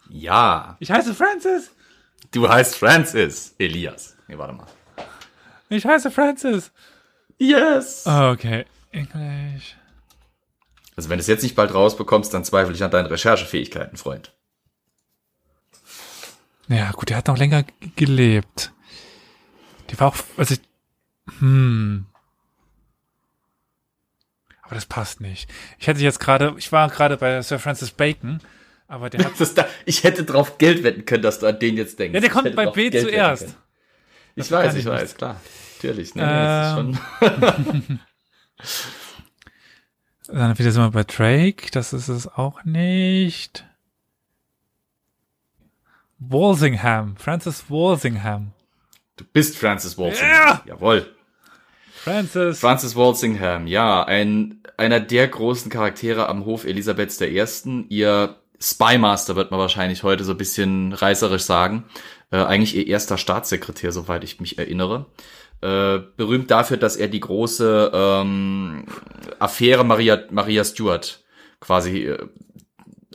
[0.08, 1.70] Ja, Ich heiße Francis.
[2.32, 4.16] du heißt Francis Elias.
[4.26, 4.66] Nee, warte mal.
[5.68, 6.72] Ich heiße Francis.
[7.38, 8.06] Yes.
[8.06, 8.64] Okay.
[8.90, 9.76] English.
[10.96, 14.32] Also wenn du es jetzt nicht bald rausbekommst, dann zweifle ich an deinen Recherchefähigkeiten, Freund.
[16.68, 17.64] Ja, gut, der hat noch länger
[17.96, 18.72] gelebt.
[19.90, 20.54] Die war auch, also,
[21.38, 22.06] hm.
[24.62, 25.50] Aber das passt nicht.
[25.78, 28.40] Ich hätte jetzt gerade, ich war gerade bei Sir Francis Bacon,
[28.88, 31.76] aber der hat, Das da, ich hätte drauf Geld wetten können, dass du an den
[31.76, 32.14] jetzt denkst.
[32.14, 33.42] ja, der Ich kommt bei B Geld zuerst.
[33.44, 33.54] können.
[34.36, 35.18] Ich weiß, ich ich weiß, nicht.
[35.18, 35.40] klar.
[35.76, 36.12] Natürlich.
[36.14, 36.98] Das Ähm.
[37.20, 38.00] schon.
[40.26, 43.66] Dann wieder sind wir bei Drake, das ist es auch nicht.
[46.28, 48.52] Walsingham, Francis Walsingham.
[49.16, 50.30] Du bist Francis Walsingham.
[50.30, 50.62] Ja!
[50.66, 51.06] Jawohl.
[52.04, 52.60] Francis.
[52.60, 57.42] Francis Walsingham, ja, ein, einer der großen Charaktere am Hof Elisabeths I.
[57.88, 61.84] Ihr Spymaster wird man wahrscheinlich heute so ein bisschen reißerisch sagen.
[62.30, 65.06] Äh, eigentlich ihr erster Staatssekretär, soweit ich mich erinnere.
[65.60, 68.84] Äh, berühmt dafür, dass er die große ähm,
[69.38, 71.24] Affäre Maria, Maria Stuart
[71.60, 72.28] quasi äh,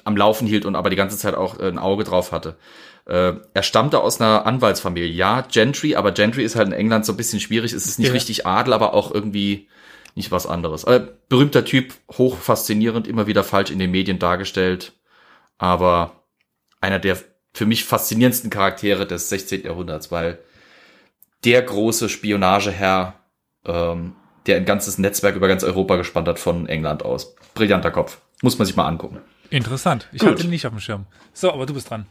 [0.03, 2.57] am Laufen hielt und aber die ganze Zeit auch ein Auge drauf hatte.
[3.09, 5.09] Äh, er stammte aus einer Anwaltsfamilie.
[5.09, 7.73] Ja, Gentry, aber Gentry ist halt in England so ein bisschen schwierig.
[7.73, 8.13] Es ist nicht Ja.
[8.13, 9.67] richtig Adel, aber auch irgendwie
[10.15, 10.83] nicht was anderes.
[10.83, 14.93] Äh, berühmter Typ, hoch faszinierend, immer wieder falsch in den Medien dargestellt.
[15.57, 16.23] Aber
[16.81, 17.17] einer der
[17.53, 19.63] für mich faszinierendsten Charaktere des 16.
[19.63, 20.39] Jahrhunderts, weil
[21.45, 23.15] der große Spionageherr,
[23.65, 27.35] ähm, der ein ganzes Netzwerk über ganz Europa gespannt hat von England aus.
[27.55, 28.19] Brillanter Kopf.
[28.41, 29.19] Muss man sich mal angucken.
[29.49, 30.07] Interessant.
[30.11, 30.29] Ich Gut.
[30.29, 31.05] hatte ihn nicht auf dem Schirm.
[31.33, 32.05] So, aber du bist dran.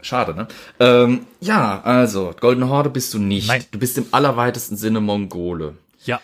[0.00, 0.48] Schade, ne?
[0.78, 3.48] Ähm, ja, also, Goldene Horde bist du nicht.
[3.48, 3.64] Nein.
[3.70, 5.74] Du bist im allerweitesten Sinne Mongole.
[6.04, 6.20] Ja.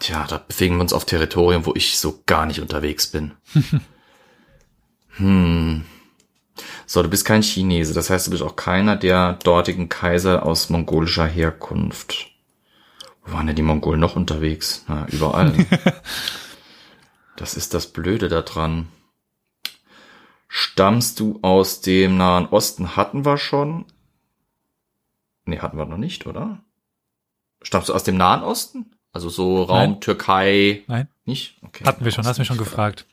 [0.00, 3.32] Tja, da bewegen wir uns auf Territorium, wo ich so gar nicht unterwegs bin.
[5.16, 5.84] hm.
[6.86, 10.70] So, du bist kein Chinese, das heißt, du bist auch keiner der dortigen Kaiser aus
[10.70, 12.30] mongolischer Herkunft.
[13.24, 14.84] Wo waren denn die Mongolen noch unterwegs?
[14.88, 15.54] Na, überall.
[17.40, 18.88] das ist das Blöde daran.
[20.46, 22.96] Stammst du aus dem Nahen Osten?
[22.96, 23.86] Hatten wir schon.
[25.46, 26.60] Nee, hatten wir noch nicht, oder?
[27.62, 28.94] Stammst du aus dem Nahen Osten?
[29.12, 30.00] Also so Raum Nein.
[30.02, 30.84] Türkei.
[30.86, 31.08] Nein.
[31.24, 31.56] Nicht?
[31.62, 31.84] Okay.
[31.84, 33.06] Hatten wir schon, hast mich schon gefragt.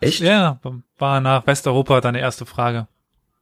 [0.00, 0.20] Echt?
[0.20, 0.58] Ja,
[0.96, 2.88] war nach Westeuropa deine erste Frage.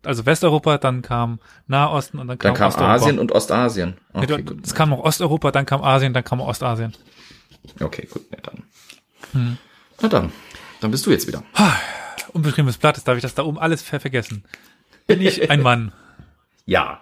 [0.04, 2.94] Also Westeuropa, dann kam Nahosten und dann kam, Dann kam Osteuropa.
[2.94, 3.98] Asien und Ostasien.
[4.12, 4.66] Okay, gut.
[4.66, 6.92] Es kam noch Osteuropa, dann kam Asien, dann kam Ostasien.
[7.80, 8.64] Okay, gut, nee, dann.
[9.32, 9.58] Hm.
[10.00, 10.32] Na dann.
[10.80, 11.42] Dann bist du jetzt wieder.
[12.32, 14.44] Unbeschriebenes Blatt, darf ich das da oben alles ver vergessen.
[15.06, 15.92] Bin ich ein Mann?
[16.66, 17.00] Ja.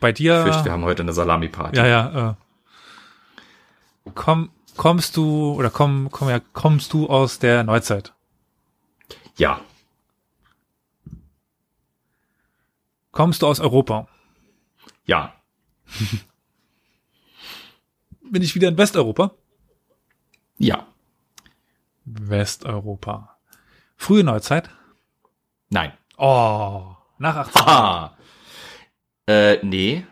[0.00, 0.38] Bei dir?
[0.38, 1.76] Ich fürchte, wir haben heute eine Salami-Party.
[1.76, 2.30] Ja, ja.
[2.30, 4.10] Äh.
[4.16, 8.12] Komm, kommst du oder komm, komm ja, kommst du aus der Neuzeit?
[9.36, 9.60] ja.
[13.12, 14.08] Kommst du aus Europa?
[15.06, 15.32] Ja.
[18.20, 19.36] Bin ich wieder in Westeuropa?
[20.58, 20.86] Ja.
[22.04, 23.36] Westeuropa.
[23.96, 24.70] Frühe Neuzeit?
[25.70, 25.92] Nein.
[26.18, 27.62] Oh, nach 18.
[27.62, 28.16] Ah.
[29.26, 30.04] Äh, nee.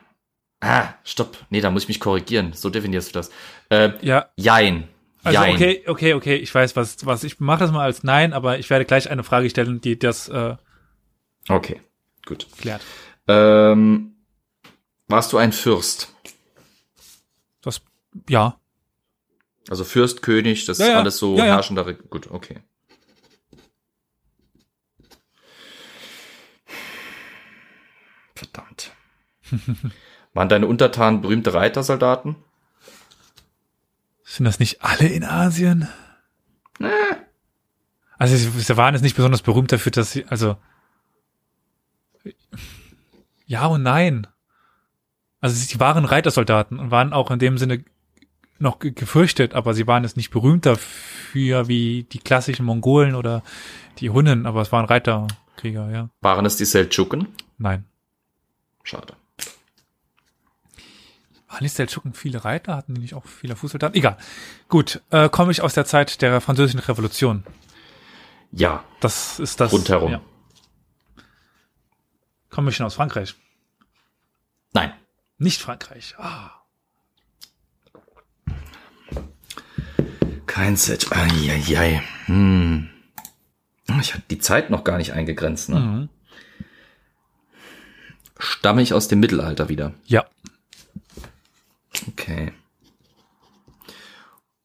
[0.61, 1.37] Ah, stopp.
[1.51, 2.53] Nee, da muss ich mich korrigieren.
[2.55, 3.31] So definierst du das.
[3.69, 4.89] Äh, Ja, jein.
[5.23, 5.55] also jein.
[5.55, 8.71] okay, okay, okay, ich weiß, was, was ich mache das mal als Nein, aber ich
[8.71, 10.57] werde gleich eine Frage stellen, die das äh,
[11.49, 11.81] Okay.
[12.25, 12.47] Gut.
[12.59, 12.83] klärt.
[13.29, 14.15] Ähm,
[15.09, 16.15] warst du ein Fürst?
[17.61, 17.83] Das,
[18.29, 18.59] ja,
[19.71, 21.55] Also Fürst, König, das Ja, ist alles so Ja, ja.
[21.57, 21.87] herrschender.
[21.87, 22.61] Re- Gut, okay.
[28.35, 28.93] Verdammt.
[30.35, 32.37] Waren deine Untertanen berühmte Reitersoldaten?
[34.25, 35.89] sind das nicht alle in Asien?
[38.17, 40.57] Also sie, sie waren jetzt nicht besonders berühmt dafür, dass sie, also
[43.45, 44.27] ja und nein.
[45.43, 47.85] Also sie waren Reitersoldaten und waren auch in dem Sinne
[48.63, 53.43] noch ge- gefürchtet, aber sie waren jetzt nicht berühmt dafür wie die klassischen Mongolen oder
[53.99, 56.09] die Hunnen, aber es waren Reiterkrieger, ja.
[56.21, 57.29] Waren es die Seldschuken?
[57.59, 57.85] Nein.
[58.83, 59.15] Schade.
[61.49, 62.77] Waren die Seldschuken viele Reiter?
[62.77, 63.95] Hatten die nicht auch viele Fußsoldaten?
[63.97, 64.17] Egal.
[64.69, 67.45] Gut, äh, komme ich aus der Zeit der französischen Revolution.
[68.53, 69.73] Ja, Das ist das.
[69.73, 70.13] rundherum.
[70.13, 70.21] Ja.
[72.51, 73.35] Komme ich schon aus Frankreich?
[74.73, 74.93] Nein.
[75.39, 76.15] Nicht Frankreich.
[76.19, 76.51] Ah.
[80.53, 81.11] Kein Set.
[81.13, 82.03] Eieiei.
[82.27, 82.91] Hm.
[84.03, 85.71] Ich hatte die Zeit noch gar nicht eingegrenzt.
[85.71, 85.81] Ne?
[85.81, 86.09] Mhm.
[88.39, 89.95] Stamme ich aus dem Mittelalter wieder?
[90.05, 90.27] Ja.
[92.07, 92.53] Okay.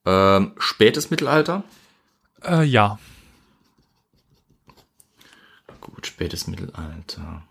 [0.05, 1.63] Ähm, spätes Mittelalter?
[2.43, 2.99] Äh, ja.
[5.79, 7.43] Gut, spätes Mittelalter.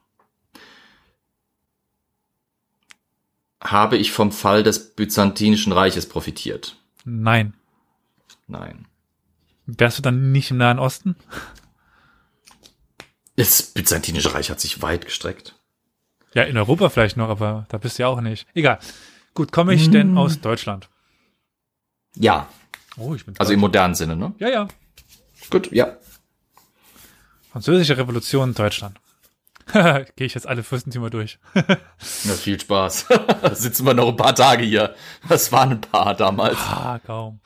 [3.62, 6.76] Habe ich vom Fall des Byzantinischen Reiches profitiert?
[7.06, 7.54] Nein.
[8.46, 8.86] Nein.
[9.66, 11.16] Wärst du dann nicht im Nahen Osten?
[13.36, 15.54] Das Byzantinische Reich hat sich weit gestreckt.
[16.34, 18.46] Ja, in Europa vielleicht noch, aber da bist du ja auch nicht.
[18.54, 18.78] Egal.
[19.34, 20.88] Gut, komme ich denn aus Deutschland?
[22.14, 22.48] Ja.
[22.96, 24.34] Oh, ich bin Also im modernen Sinne, ne?
[24.38, 24.68] Ja, ja.
[25.50, 25.96] Gut, ja.
[27.50, 28.98] Französische Revolution Deutschland.
[29.72, 31.38] Gehe ich jetzt alle Fürstentümer durch.
[31.54, 33.06] Na, viel Spaß.
[33.42, 34.94] da sitzen wir noch ein paar Tage hier.
[35.28, 36.56] Das waren ein paar damals.
[36.58, 37.40] ah, kaum.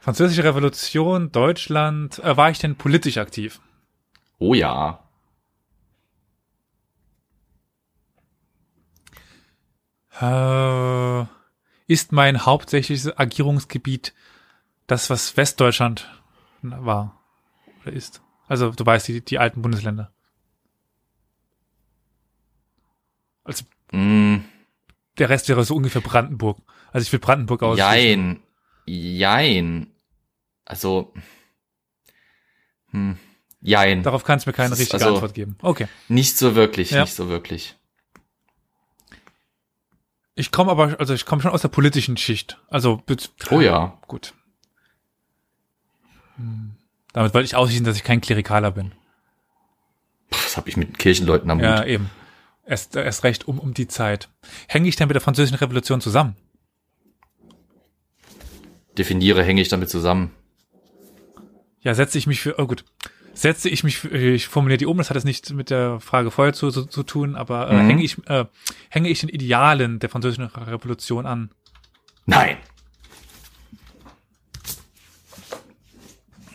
[0.00, 2.18] Französische Revolution Deutschland.
[2.20, 3.60] Äh, war ich denn politisch aktiv?
[4.38, 5.02] Oh ja.
[10.20, 11.26] Äh,
[11.86, 14.14] ist mein hauptsächliches Agierungsgebiet
[14.86, 16.08] das, was Westdeutschland
[16.62, 17.20] war
[17.82, 18.22] oder ist?
[18.46, 20.10] Also du weißt, die, die alten Bundesländer.
[23.44, 24.38] Also Mm,
[25.18, 26.58] der Rest wäre so ungefähr Brandenburg.
[26.92, 27.78] Also ich will Brandenburg aus.
[27.78, 28.40] jein.
[28.86, 29.88] Jein.
[30.68, 31.12] Also.
[32.90, 33.18] Hm.
[33.60, 34.02] Jein.
[34.02, 35.56] Darauf kannst du mir keine Das richtige also- Antwort geben.
[35.62, 35.88] Okay.
[36.08, 37.00] Nicht so wirklich, Ja.
[37.02, 37.74] nicht so wirklich.
[40.34, 42.60] Ich komme aber, also ich komme schon aus der politischen Schicht.
[42.68, 43.02] Also
[43.50, 43.98] Oh ja.
[44.06, 44.34] gut.
[46.36, 46.76] Hm.
[47.12, 48.92] Damit wollte ich ausschließen, dass ich kein Klerikaler bin.
[50.30, 52.10] Puh, Was habe ich mit Kirchenleuten am Ja, eben.
[52.64, 54.28] Erst, erst recht um, um die Zeit.
[54.68, 56.36] Hänge ich denn mit der französischen Revolution zusammen?
[58.96, 60.32] definiere, hänge ich damit zusammen.
[61.82, 62.84] Ja, setze ich mich für, oh gut,
[63.34, 66.30] setze ich mich für, ich formuliere die um, das hat jetzt nicht mit der Frage
[66.30, 67.86] vorher zu, zu, zu tun, aber äh, Mhm.
[67.86, 68.44] hänge ich, äh,
[68.90, 71.50] hänge ich den Idealen der französischen Revolution an?
[72.26, 72.56] Nein.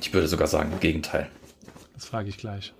[0.01, 1.29] Ich würde sogar sagen, im Gegenteil.
[1.95, 2.73] Das frage ich gleich.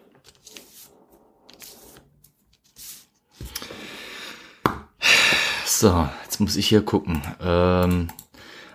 [5.65, 7.21] So, jetzt muss ich hier gucken.
[7.41, 8.09] Ähm,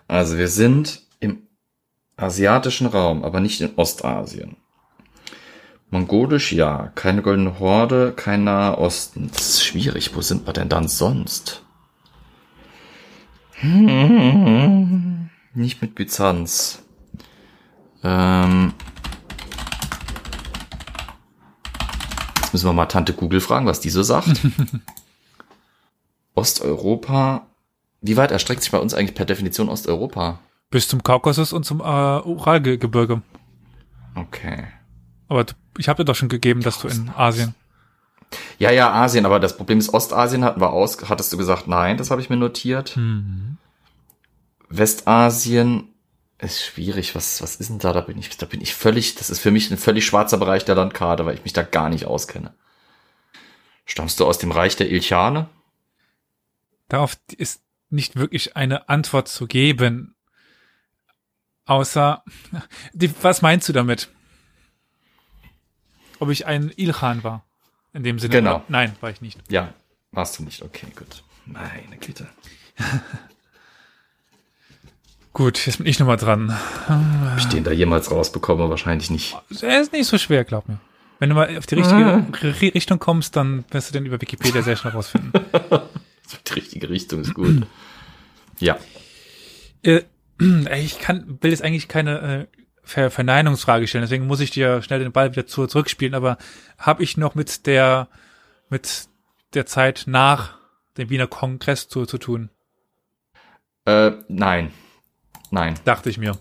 [0.09, 1.03] also wir sind
[2.19, 4.57] asiatischen Raum, aber nicht in Ostasien.
[5.91, 9.31] Mongolisch ja, keine goldene Horde, kein Nahe Osten.
[9.33, 10.15] Das ist schwierig.
[10.15, 11.63] Wo sind wir denn dann sonst?
[13.53, 16.83] Hm, nicht mit Byzanz.
[18.05, 18.75] Ähm,
[22.37, 24.29] jetzt müssen wir mal Tante Google fragen, was die so sagt.
[26.35, 27.47] Osteuropa.
[28.01, 30.39] Wie weit erstreckt sich bei uns eigentlich per Definition Osteuropa?
[30.71, 33.23] Bis zum Kaukasus und zum äh, Uralgebirge.
[34.15, 34.67] Okay.
[35.29, 37.55] Aber du, ich habe dir doch schon gegeben, dass du in Asien.
[38.59, 41.97] Ja, ja, Asien, aber das Problem ist, Ostasien hatten wir aus, hattest du gesagt, nein,
[41.97, 42.97] das habe ich mir notiert.
[42.97, 43.57] Mhm.
[44.69, 45.95] Westasien
[46.39, 47.15] ist schwierig.
[47.15, 47.93] Was, was ist denn da?
[47.93, 50.65] Da bin ich, da bin ich völlig, das ist für mich ein völlig schwarzer Bereich
[50.65, 52.55] der Landkarte, weil ich mich da gar nicht auskenne.
[53.87, 55.49] Stammst du aus dem Reich der Ilchane?
[56.89, 60.15] Darauf ist nicht wirklich eine Antwort zu geben.
[61.69, 62.25] Außer,
[62.93, 64.09] die, was meinst du damit?
[66.19, 67.45] Ob ich ein Ilkhan war?
[67.93, 68.33] In dem Sinne.
[68.33, 68.57] Genau.
[68.57, 68.65] oder?
[68.69, 69.39] Nein, war ich nicht.
[69.51, 69.73] Ja,
[70.11, 70.63] warst du nicht.
[70.63, 71.23] Okay, gut.
[71.47, 72.27] Meine Güte.
[75.33, 76.51] Gut, jetzt bin ich nochmal dran.
[76.89, 78.69] Ob ich den da jemals rausbekomme?
[78.71, 79.37] Wahrscheinlich nicht.
[79.61, 80.81] Er ist nicht so schwer, glaub mir.
[81.21, 84.63] Wenn du mal auf die richtige Ri- Richtung kommst, dann wirst du den über Wikipedia
[84.63, 85.33] sehr schnell rausfinden.
[86.49, 87.67] Die richtige Richtung ist gut.
[88.59, 88.79] Ja.
[89.83, 90.03] äh,
[90.77, 95.01] ich kann, will jetzt eigentlich keine äh, Ver Verneinungsfrage stellen, deswegen muss ich dir schnell
[95.01, 96.39] den Ball wieder zu, zurückspielen, aber
[96.79, 98.09] habe ich noch mit der
[98.71, 99.09] mit
[99.55, 100.59] der Zeit nach
[100.97, 102.51] dem Wiener Kongress zu, zu tun,
[103.85, 104.73] Äh, nein.
[105.51, 105.79] Nein.
[105.85, 106.33] dachte ich mir.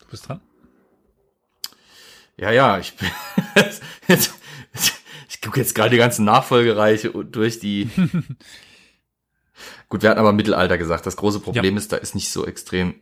[0.00, 0.40] Du bist dran?
[2.36, 3.10] Ja, ja, ich bin.
[3.56, 4.30] jetzt, ich
[5.42, 7.88] gucke jetzt gerade die ganzen Nachfolgereiche durch die.
[9.88, 11.04] Gut, wir hatten aber Mittelalter gesagt.
[11.06, 12.94] Das große Problem ist, da ist nicht so extrem.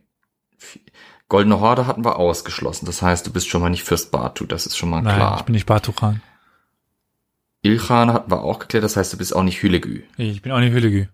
[0.57, 0.81] Viel.
[1.29, 2.85] Goldene Horde hatten wir ausgeschlossen.
[2.85, 4.45] Das heißt, du bist schon mal nicht Fürst Batu.
[4.45, 5.37] Das ist schon mal Nein, klar.
[5.39, 6.21] ich bin nicht Batuchan.
[7.61, 8.83] Ilchan hatten wir auch geklärt.
[8.83, 10.03] Das heißt, du bist auch nicht Hülegü.
[10.17, 11.07] Ich bin auch nicht Hüllegü.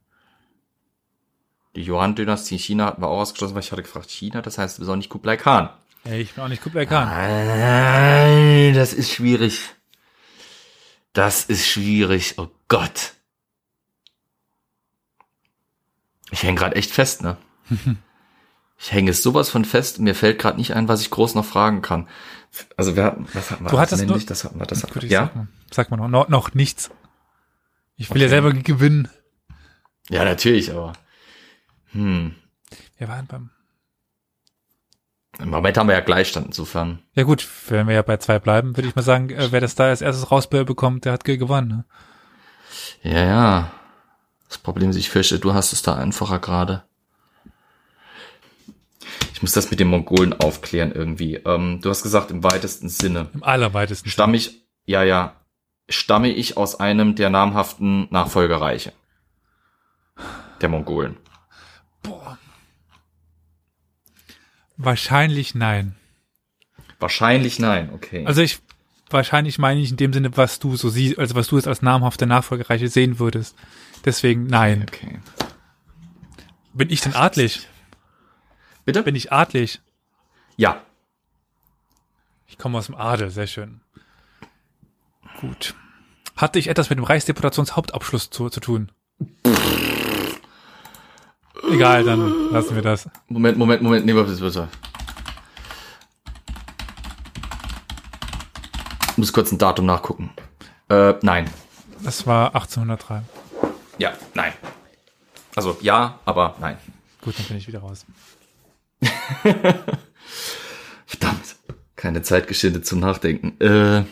[1.75, 4.41] Die Yuan-Dynastie in China hatten wir auch ausgeschlossen, weil ich hatte gefragt China.
[4.41, 5.69] Das heißt, du bist auch nicht Kublai Khan.
[6.05, 7.07] Ich bin auch nicht Kublai Khan.
[7.07, 9.59] Nein, das ist schwierig.
[11.17, 12.35] Das ist schwierig.
[12.37, 13.13] Oh Gott.
[16.29, 17.37] Ich hänge gerade echt fest, ne?
[18.79, 19.97] Ich hänge sowas von fest.
[19.97, 22.07] Mir fällt gerade nicht ein, was ich groß noch fragen kann.
[22.75, 23.71] Also wir hatten, was hatten wir?
[23.71, 25.09] Du hattest nur- das hatten wir, das hatten Gut, wir.
[25.09, 26.91] Ja, sag mal, sag mal noch, noch, noch nichts.
[27.95, 28.23] Ich will Okay.
[28.25, 29.09] ja selber gewinnen.
[30.09, 30.93] ja, natürlich, aber
[31.93, 32.35] hm.
[32.99, 33.49] Wir waren beim.
[35.39, 36.99] Im Moment haben wir ja Gleichstand, insofern.
[37.13, 39.75] Ja gut, wenn wir ja bei zwei bleiben, würde ich mal sagen, äh, wer das
[39.75, 41.67] da als erstes rausbekommt, der hat ge- gewonnen.
[41.67, 41.85] Ne?
[43.03, 43.71] Ja, ja.
[44.49, 46.83] Das Problem ist, ich fürchte, du hast es da einfacher gerade.
[49.33, 51.35] Ich muss das mit den Mongolen aufklären irgendwie.
[51.35, 53.27] Ähm, du hast gesagt, im weitesten Sinne.
[53.33, 54.09] Im allerweitesten.
[54.09, 55.35] Stamme ich, ja, ja,
[55.87, 58.93] stamme ich aus einem der namhaften Nachfolgereiche
[60.61, 61.17] der Mongolen.
[64.77, 65.95] Wahrscheinlich nein.
[66.99, 68.25] Wahrscheinlich nein, okay.
[68.25, 68.59] Also ich
[69.09, 71.81] wahrscheinlich meine ich in dem Sinne, was du so siehst, also was du jetzt als
[71.81, 73.55] namhafte Nachfolgereiche sehen würdest.
[74.05, 74.85] Deswegen nein.
[74.87, 75.19] okay.
[76.73, 77.67] Bin ich denn adlig?
[78.85, 79.03] Bitte?
[79.03, 79.81] Bin ich adlig?
[80.57, 80.81] ja.
[82.47, 83.81] Ich komme aus dem Adel, sehr schön.
[85.39, 85.75] Gut.
[86.35, 88.91] Hatte ich etwas mit dem Reichsdeputationshauptabschluss zu, zu tun?
[91.71, 93.09] Egal, dann lassen wir das.
[93.27, 94.67] Moment, Moment, Moment, nee, warte, warte.
[99.11, 100.31] Ich muss kurz ein Datum nachgucken.
[100.89, 101.49] Äh, nein.
[102.03, 103.23] Das war 1803.
[103.97, 104.53] Ja, nein.
[105.55, 106.77] Also ja, aber nein.
[107.21, 108.05] Gut, dann bin ich wieder raus.
[111.05, 111.55] Verdammt.
[111.95, 113.59] Keine Zeit geschindet zum Nachdenken.
[113.59, 114.03] Äh,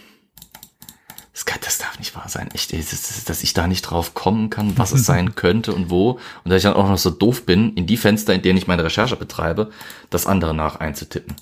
[1.36, 2.50] das, kann, das darf nicht wahr sein.
[2.54, 5.74] Echt, ey, das, das, dass ich da nicht drauf kommen kann, was es sein könnte
[5.74, 6.12] und wo.
[6.12, 8.68] Und dass ich dann auch noch so doof bin, in die Fenster, in denen ich
[8.68, 9.70] meine Recherche betreibe,
[10.10, 11.36] das andere nach einzutippen.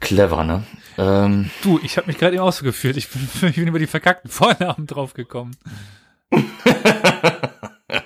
[0.00, 0.64] Clever, ne?
[0.96, 2.96] Ähm, Du, ich habe mich gerade eben gefühlt.
[2.96, 5.54] Ich bin, ich bin über die verkackten Vornamen draufgekommen.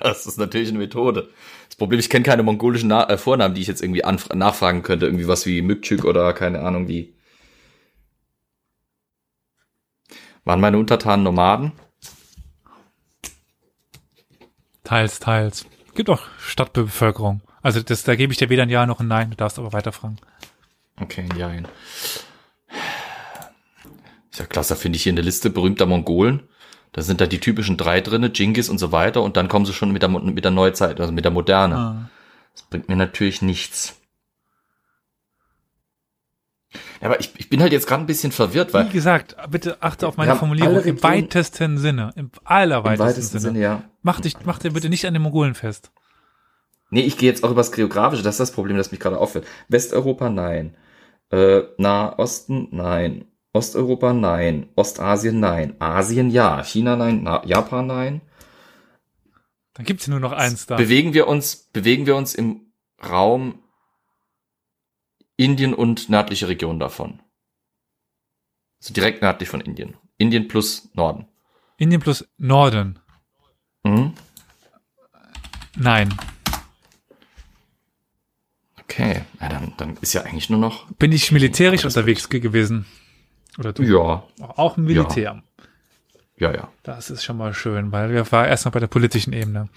[0.00, 1.28] das ist natürlich eine Methode.
[1.68, 4.02] Das Problem, ich kenne keine mongolischen Na äh, Vornamen, die ich jetzt irgendwie
[4.34, 5.06] nachfragen könnte.
[5.06, 7.14] Irgendwie was wie Mükçük oder keine Ahnung wie.
[10.50, 11.70] Waren meine Untertanen Nomaden?
[14.82, 15.64] Teils, teils.
[15.94, 17.40] Gibt auch Stadtbevölkerung.
[17.62, 19.72] Also das, da gebe ich dir weder ein Ja noch ein Nein, du darfst aber
[19.72, 20.18] weiterfragen.
[21.00, 21.52] Okay, ja.
[21.52, 22.24] Ist
[24.40, 26.48] ja klasse, finde ich hier in der Liste berühmter Mongolen.
[26.90, 29.72] Da sind da die typischen drei drinne, Genghis und so weiter, und dann kommen sie
[29.72, 31.76] schon mit der, mit der Neuzeit, also mit der Moderne.
[31.76, 32.10] Ah.
[32.54, 33.99] Das bringt mir natürlich nichts.
[37.00, 38.88] Ja, aber ich, ich bin halt jetzt gerade ein bisschen verwirrt, weil.
[38.88, 42.12] Wie gesagt, bitte achte auf meine Formulierung im weitesten Sinne.
[42.16, 43.52] Im allerweitesten Im weitesten Sinne.
[43.54, 43.82] Sinne, ja.
[44.02, 45.92] Mach dich, mach dir bitte nicht an den Mongolen fest.
[46.90, 49.46] Nee, ich gehe jetzt auch übers Geografische, das ist das Problem, das mich gerade auffällt.
[49.68, 50.76] Westeuropa, nein.
[51.30, 53.24] Äh, Nahosten, nein.
[53.52, 54.68] Osteuropa, nein.
[54.76, 55.74] Ostasien, nein.
[55.80, 56.62] Asien, ja.
[56.62, 57.22] China, nein.
[57.22, 58.20] Na, Japan, nein.
[59.74, 60.76] Dann gibt's nur noch eins da.
[60.76, 62.72] Bewegen wir uns, bewegen wir uns im
[63.08, 63.60] Raum
[65.40, 67.20] Indien und nördliche Region davon.
[68.80, 69.96] Also direkt nördlich von Indien.
[70.18, 71.26] Indien plus Norden.
[71.78, 72.98] Indien plus Norden.
[73.84, 74.12] Mhm.
[75.76, 76.14] Nein.
[78.82, 80.90] Okay, ja, dann, dann ist ja eigentlich nur noch.
[80.98, 82.84] Bin ich militärisch unterwegs ge- gewesen?
[83.58, 83.82] Oder du?
[83.82, 85.42] Ja, Auch im Militär.
[86.36, 86.68] ja, ja.
[86.82, 89.68] Das ist schon mal schön, weil wir waren erstmal bei der politischen Ebene.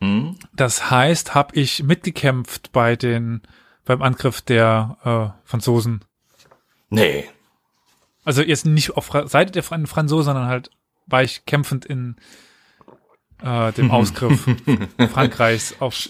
[0.00, 0.38] Mhm.
[0.54, 3.42] Das heißt, habe ich mitgekämpft bei den
[3.84, 6.04] beim Angriff der äh, Franzosen.
[6.90, 7.28] Nee.
[8.24, 10.70] Also jetzt nicht auf Fra- Seite der Fran Franzosen, sondern halt
[11.06, 12.16] war ich kämpfend in
[13.42, 14.46] äh, dem Ausgriff
[15.12, 16.08] Frankreichs auf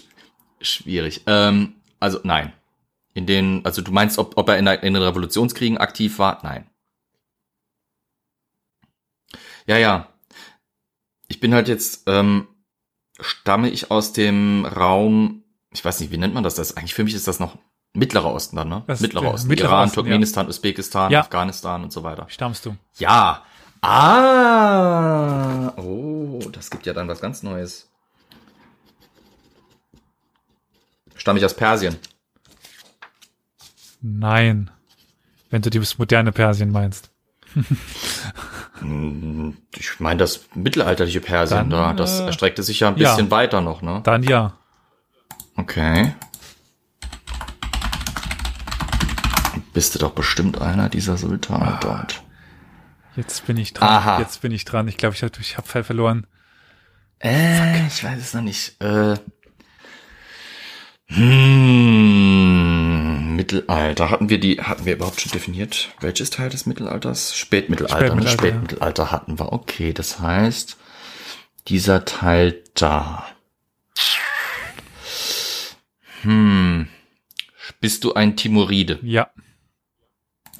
[0.61, 1.23] Schwierig.
[1.27, 2.53] Ähm, also nein.
[3.15, 6.39] In den, also du meinst, ob, ob er in, der, in den Revolutionskriegen aktiv war?
[6.43, 6.67] Nein.
[9.67, 10.09] Ja, ja.
[11.27, 12.47] Ich bin halt jetzt, ähm,
[13.19, 15.42] stamme ich aus dem Raum,
[15.73, 16.55] ich weiß nicht, wie nennt man das?
[16.55, 17.57] das eigentlich für mich ist das noch
[17.95, 18.83] Mittlerer Osten dann, ne?
[18.87, 19.47] Das Mittlerer Osten.
[19.49, 20.03] Mittlerer Iran, Osten, ja.
[20.03, 21.19] Turkmenistan, Usbekistan, Ja.
[21.19, 22.25] Afghanistan und so weiter.
[22.29, 22.75] stammst du.
[22.97, 23.43] Ja.
[23.81, 25.73] Ah.
[25.77, 27.89] Oh, das gibt ja dann was ganz Neues.
[31.15, 31.97] Stamme ich aus Persien?
[34.01, 34.71] Nein.
[35.49, 37.11] Wenn du das moderne Persien meinst.
[39.77, 43.11] Ich meine das mittelalterliche Persien Dann, da, das äh, erstreckte sich ja ein ja.
[43.11, 44.01] bisschen weiter noch, ne?
[44.03, 44.57] Dann ja.
[45.55, 46.13] Okay.
[49.73, 52.23] Bist du doch bestimmt einer dieser Sultane dort.
[53.15, 53.89] Jetzt bin ich dran.
[53.89, 54.19] Aha.
[54.19, 54.87] Jetzt bin ich dran.
[54.87, 56.27] Ich glaube, ich habe ich hab Fall verloren.
[57.19, 58.81] Äh, ich weiß es noch nicht.
[58.81, 59.15] Äh,
[61.07, 62.23] hm,
[63.35, 64.09] Mittelalter.
[64.09, 65.89] Hatten wir die, hatten wir überhaupt schon definiert?
[65.99, 67.35] Welches Teil des Mittelalters?
[67.35, 67.97] Spätmittelalter.
[67.97, 68.51] Spätmittelalter, ne?
[68.51, 69.53] Spätmittelalter hatten wir.
[69.53, 70.77] Okay, das heißt,
[71.67, 73.25] dieser Teil da.
[76.23, 76.87] Hm.
[77.79, 78.99] Bist du ein Timuride?
[79.01, 79.31] Ja.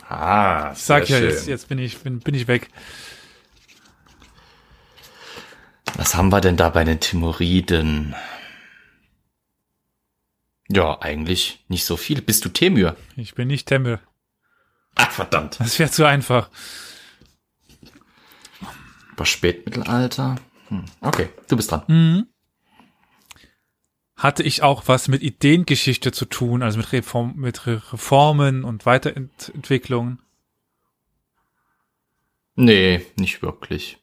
[0.07, 2.69] Ah, Ich sag ja, jetzt, jetzt bin ich, bin, bin ich weg.
[5.95, 8.15] Was haben wir denn da bei den Timuriden?
[10.69, 12.21] Ja, eigentlich nicht so viel.
[12.21, 12.95] Bist du Temür?
[13.15, 13.99] Ich bin nicht Temel.
[14.95, 15.59] Ach, verdammt.
[15.59, 16.49] Das wäre zu einfach.
[19.17, 20.35] War Spätmittelalter?
[20.69, 20.85] Hm.
[21.01, 21.83] Okay, du bist dran.
[21.87, 22.27] Mhm.
[24.23, 28.85] Hatte ich auch was mit Ideengeschichte zu tun, also mit, Reform, mit Re- Reformen und
[28.85, 30.19] Weiterentwicklungen?
[32.55, 33.97] Nee, nicht wirklich.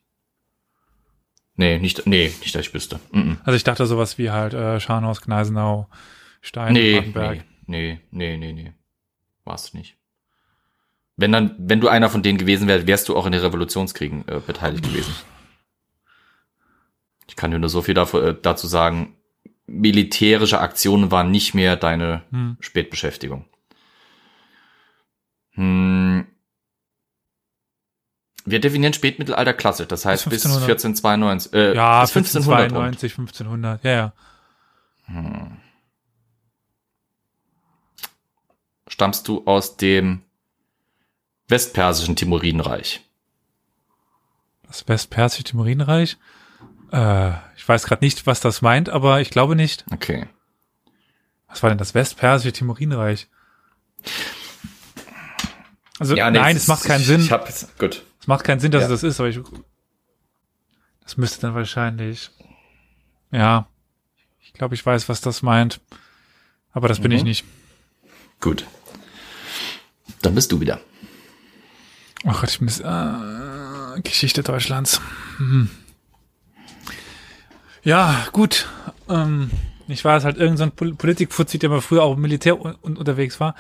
[1.55, 3.01] Nee, nicht, nee, nicht, dass ich wüsste.
[3.13, 3.37] Mm -mm.
[3.45, 5.89] Also ich dachte sowas wie halt äh, Scharnhaus, Gneisenau,
[6.43, 8.75] Stein, Nee, nee, nee, nee, nee, nee.
[9.45, 9.97] Warst du nicht.
[11.17, 14.29] Wenn dann, wenn du einer von denen gewesen wärst, wärst du auch in den Revolutionskriegen
[14.29, 15.15] äh, beteiligt gewesen.
[17.27, 19.17] Ich kann dir nur so viel dafür, äh, dazu sagen.
[19.73, 22.57] Militärische Aktionen waren nicht mehr deine Hm.
[22.61, 23.45] Spätbeschäftigung.
[25.53, 26.27] Hm.
[28.45, 30.71] Wir definieren Spätmittelalter klassisch, das heißt bis 1500.
[30.71, 32.83] 1492, äh, Ja, bis 1500 rum.
[32.85, 34.13] 1592, 1500, ja, ja.
[38.89, 40.23] Stammst du aus dem
[41.49, 43.03] westpersischen Timuridenreich?
[44.67, 46.17] Das Westpersische Timurinenreich.
[46.93, 47.33] Äh,
[47.71, 49.85] weiß gerade nicht, was das meint, aber ich glaube nicht.
[49.93, 50.27] Okay.
[51.49, 53.29] Was war denn das Westpersische Timurinenreich?
[55.99, 57.21] Also nee, nein, es macht keinen Sinn.
[57.21, 57.47] Ich hab,
[57.79, 58.05] gut.
[58.21, 58.87] Es macht keinen Sinn, dass Ja.
[58.89, 59.39] es das ist, aber ich.
[61.03, 62.31] Das müsste dann wahrscheinlich.
[63.31, 63.67] Ja.
[64.41, 65.81] Ich glaube, ich weiß, was das meint.
[66.73, 67.17] Aber das bin Mhm.
[67.19, 67.45] ich nicht.
[68.41, 68.65] Gut.
[70.23, 70.81] Dann bist du wieder.
[72.25, 75.01] Oh Gott, ich bin das, äh, Geschichte Deutschlands.
[75.39, 75.71] Hm.
[77.83, 78.69] Ja, gut.
[79.09, 79.51] Ähm,
[79.89, 82.97] ich war es halt irgendein so Politikfuzzi, der mal früher auch im Militär un un
[82.97, 83.55] unterwegs war.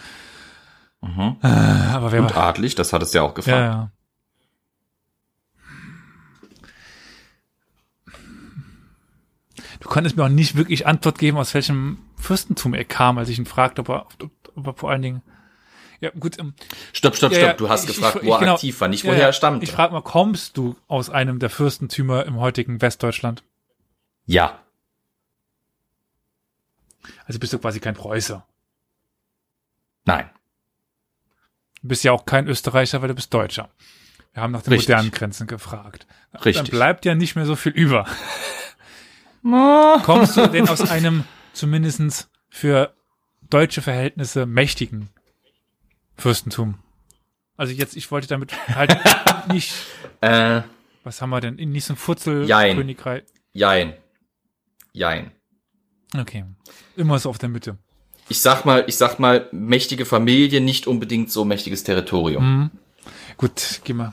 [1.01, 1.37] Mhm.
[1.43, 2.45] Äh, aber wer Und war?
[2.49, 3.61] adlig, das hat es ja auch Ja, gefragt.
[3.61, 3.91] ja.
[9.81, 13.39] Du konntest mir auch nicht wirklich Antwort geben, aus welchem Fürstentum er kam, als ich
[13.39, 15.23] ihn fragte, ob er, ob, ob er vor allen Dingen.
[16.01, 16.39] Ja, gut.
[16.39, 16.55] Ähm,
[16.93, 17.49] Stopp, stopp, ja, stopp.
[17.51, 18.55] ja, Du hast ich- gefragt, ich- wo er genau.
[18.55, 19.64] aktiv war, nicht ja, woher ja, er stammte.
[19.64, 23.43] Ich frage mal, kommst du aus einem der Fürstentümer im heutigen Westdeutschland?
[24.27, 24.59] Ja.
[27.27, 28.47] Also bist du quasi kein Preußer.
[30.05, 30.29] Nein.
[31.83, 33.71] Du bist ja auch kein Österreicher, weil du bist Deutscher.
[34.33, 34.89] Wir haben nach den Richtig.
[34.91, 36.07] modernen Grenzen gefragt.
[36.33, 36.71] Dann Richtig.
[36.71, 38.07] bleibt ja nicht mehr so viel über.
[39.43, 42.95] Kommst du denn aus einem zumindestens für
[43.49, 45.09] deutsche Verhältnisse mächtigen
[46.16, 46.79] Fürstentum?
[47.57, 48.97] Also jetzt, ich wollte damit halt
[49.53, 49.75] nicht,
[50.21, 50.62] Äh,
[51.03, 52.77] was haben wir denn, so ein Futzel Jein.
[52.77, 53.25] Königreich.
[53.53, 53.95] jein.
[54.93, 55.30] Jein.
[56.16, 56.45] Okay.
[56.97, 57.78] Immer so auf der Mitte.
[58.28, 62.45] Ich sag mal, ich sag mal, mächtige Familie, nicht unbedingt so mächtiges Territorium.
[62.45, 62.70] Mhm.
[63.36, 64.12] Gut, geh mal.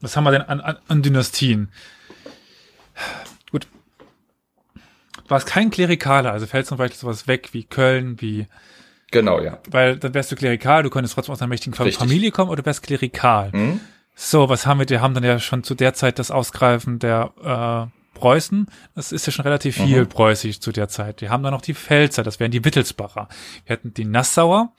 [0.00, 1.68] Was haben wir denn an, an, an Dynastien?
[3.50, 3.66] Gut.
[4.74, 8.46] Du warst kein Klerikaler, also fällt zum Beispiel sowas weg wie Köln, wie,
[9.12, 9.58] Genau, ja.
[9.70, 11.98] weil dann wärst du klerikal, du könntest trotzdem aus einer mächtigen Richtig.
[11.98, 13.52] Familie kommen oder du wärst klerikal.
[13.52, 13.80] Hm?
[14.14, 14.88] So, was haben wir?
[14.88, 18.66] Wir haben dann ja schon zu der Zeit das Ausgreifen der äh, Preußen.
[18.94, 20.08] Das ist ja schon relativ viel Mhm.
[20.08, 21.20] preußisch zu der Zeit.
[21.22, 23.26] Wir haben dann noch die Pfälzer, das wären die Wittelsbacher.
[23.64, 24.72] Wir hätten die Nassauer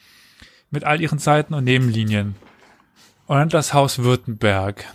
[0.72, 2.36] mit all ihren Seiten und Nebenlinien.
[3.28, 4.86] Und das Haus Württemberg.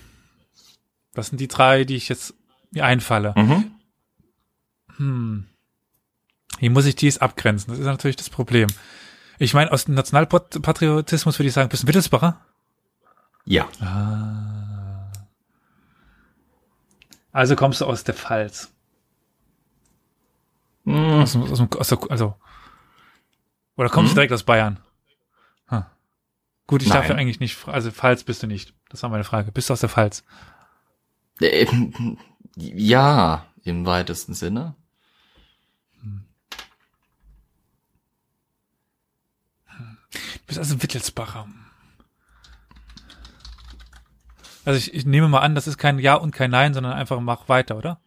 [1.13, 2.33] Das sind die drei, die ich jetzt
[2.71, 3.35] mir einfalle.
[3.37, 3.71] Mhm.
[4.97, 5.47] Hm.
[6.59, 7.71] Wie muss ich dies abgrenzen?
[7.71, 8.69] Das ist natürlich das Problem.
[9.39, 12.41] Ich meine, aus dem Nationalpatriotismus würde ich sagen, bist du ein Wittelsbacher?
[13.45, 13.69] Ja.
[17.39, 18.72] Also kommst du aus der Pfalz.
[20.84, 21.20] Hm.
[21.22, 22.34] Aus, dem- aus, dem- aus der, also.
[23.76, 24.14] Oder kommst Hm?
[24.14, 24.80] du direkt aus Bayern?
[25.68, 25.84] Hm.
[26.66, 27.11] Gut, ich darf Nein.
[27.11, 28.74] ja eigentlich nicht, also Pfalz bist du nicht.
[28.89, 29.53] Das war meine Frage.
[29.53, 30.24] Bist du aus der Pfalz?
[31.41, 31.64] Äh,
[32.57, 34.74] Ja, im weitesten Sinne.
[40.11, 41.47] Du bist also Wittelsbacher.
[44.69, 47.19] Also ich, ich nehme mal an, das ist kein Ja und kein Nein, sondern einfach
[47.21, 48.01] mach weiter, oder?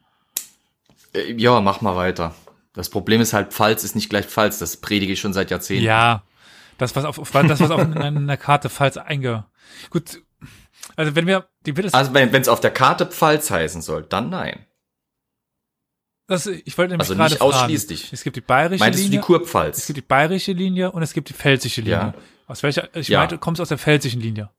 [1.16, 2.36] Äh, Ja, mach mal weiter.
[2.74, 4.60] Das Problem ist halt, Pfalz ist nicht gleich Pfalz.
[4.60, 5.84] Das predige ich schon seit Jahrzehnten.
[5.86, 6.22] Ja.
[6.78, 9.46] Das, was auf, das, was auf einer Karte Pfalz einge.
[9.90, 10.22] Gut.
[10.96, 12.00] Also wenn wir die Wittelsbacher.
[12.00, 14.66] Also wenn es auf der Karte Pfalz heißen soll, dann nein.
[16.28, 17.54] Das, ich wollte nämlich Also gerade nicht fragen.
[17.54, 18.14] ausschließlich.
[18.14, 19.20] Es gibt die bayerische Meintest du Linie.
[19.20, 19.80] die Kurpfalz?
[19.80, 21.98] Es gibt die bayerische Linie und es gibt die pfälzische Linie.
[21.98, 22.14] Ja.
[22.48, 22.96] Aus welcher?
[22.96, 23.18] Ich Ja.
[23.20, 24.50] meinte, du kommst aus der pfälzischen Linie.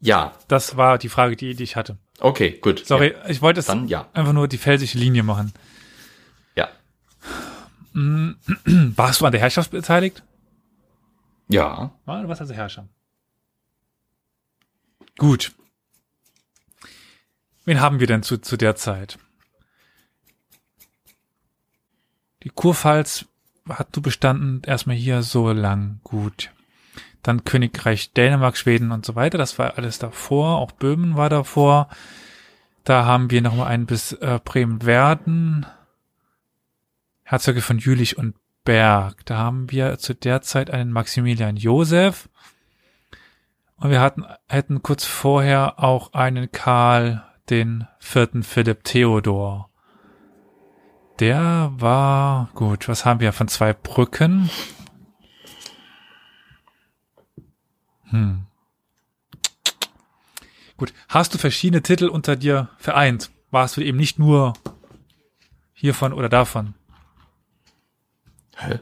[0.00, 0.32] Ja.
[0.48, 1.98] Das war die Frage, die, die ich hatte.
[2.18, 2.84] Okay, gut.
[2.86, 4.08] Sorry, ich wollte es Dann ja.
[4.12, 5.52] einfach nur die pfälzische Linie machen.
[6.56, 6.68] Ja.
[7.94, 10.22] Warst du an der Herrschaft beteiligt?
[11.48, 11.90] Ja.
[12.06, 12.88] Ja, du warst also Herrscher.
[15.18, 15.52] Gut.
[17.64, 19.18] Wen haben wir denn zu, zu der Zeit?
[22.44, 23.26] Die Kurpfalz
[23.68, 26.00] hat du bestanden erstmal hier so lang.
[26.04, 26.50] Gut.
[27.22, 29.38] Dann Königreich Dänemark, Schweden und so weiter.
[29.38, 30.58] Das war alles davor.
[30.58, 31.88] Auch Böhmen war davor.
[32.84, 35.66] Da haben wir nochmal einen bis äh, Bremen-Werden.
[37.24, 39.24] Herzöge von Jülich und Berg.
[39.26, 42.28] Da haben wir zu der Zeit einen Maximilian Josef.
[43.76, 49.70] Und wir hatten, hätten kurz vorher auch einen Karl den vierten Philipp Theodor.
[51.18, 54.48] Der war, gut, was haben wir von zwei Brücken?
[58.10, 58.46] Hm.
[60.76, 63.30] Gut, hast du verschiedene Titel unter dir vereint?
[63.50, 64.54] Warst du eben nicht nur
[65.72, 66.74] hiervon oder davon?
[68.56, 68.80] Hä?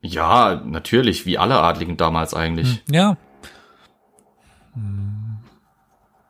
[0.00, 2.82] Ja, natürlich, wie alle Adligen damals eigentlich.
[2.90, 3.16] Ja,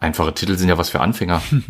[0.04, 1.40] Einfache Titel sind ja was für Anfänger.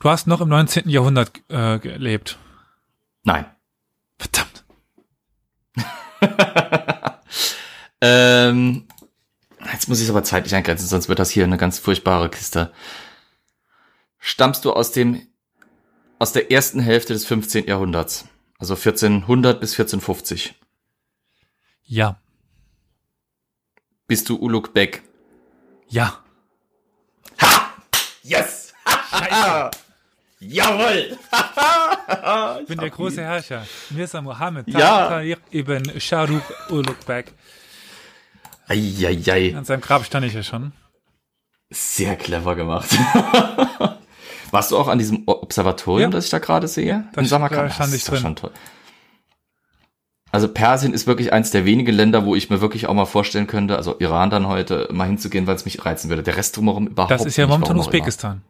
[0.00, 0.86] du hast noch im 19.
[0.90, 2.38] Jahrhundert äh, gelebt.
[3.22, 3.46] Nein.
[8.06, 8.86] Ähm,
[9.72, 12.70] jetzt muss ich es aber zeitlich eingrenzen, sonst wird das hier eine ganz furchtbare Kiste.
[14.18, 15.26] Stammst du aus dem,
[16.18, 17.66] aus der ersten Hälfte des 15.
[17.66, 18.26] Jahrhunderts?
[18.58, 20.54] Also 1400 bis 1450.
[21.84, 22.20] Ja,
[24.06, 25.02] Bist du Uluk Bek?
[25.88, 26.22] ja.
[28.22, 28.74] Yes!
[30.48, 31.16] Jawohl!
[32.62, 33.66] Ich bin der große Herrscher.
[33.90, 35.08] Mirza Mohammed Ja.
[35.08, 35.82] Tahir ibn
[37.06, 37.32] Beg.
[38.68, 39.54] Eieiei.
[39.56, 40.72] An seinem Grab stand ich ja schon.
[41.70, 42.88] Sehr clever gemacht.
[44.50, 46.16] Warst du auch an diesem Observatorium, Ja.
[46.16, 47.08] das ich da gerade sehe?
[47.12, 47.70] Da In Samarkand?
[47.70, 48.20] da stand Das ich drin.
[48.20, 48.50] schon toll.
[50.30, 53.46] Also Persien ist wirklich eins der wenigen Länder, wo ich mir wirklich auch mal vorstellen
[53.46, 56.22] könnte, also Iran dann heute, mal hinzugehen, weil es mich reizen würde.
[56.22, 58.40] Der Rest drumherum überhaupt Das ist ja nicht, momentan auch immer.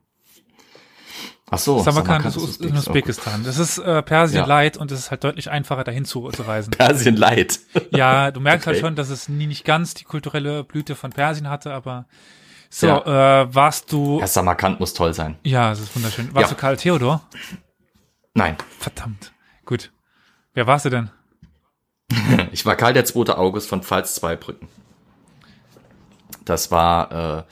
[1.50, 3.44] Ach so, Samarkand ist, ist in Usbekistan.
[3.44, 4.46] Das ist äh, Persien Ja.
[4.46, 6.70] light und es ist halt deutlich einfacher, dahin zu, zu reisen.
[6.76, 7.60] Persien leid.
[7.90, 8.86] Ja, du merkst halt Okay.
[8.86, 12.06] schon, dass es nie nicht ganz die kulturelle Blüte von Persien hatte, aber
[12.70, 13.42] so, Ja.
[13.42, 15.36] äh, warst du, Ja, Samarkand muss toll sein.
[15.44, 16.34] ja, es ist wunderschön.
[16.34, 16.54] Warst Ja.
[16.54, 17.20] du Karl Theodor?
[18.32, 19.32] Nein, Verdammt.
[19.66, 19.92] Gut.
[20.54, 21.10] Wer warst du denn?
[22.52, 23.34] ich war Karl der 2.
[23.36, 24.66] August von Pfalz-Zweibrücken.
[26.44, 27.42] Das war äh,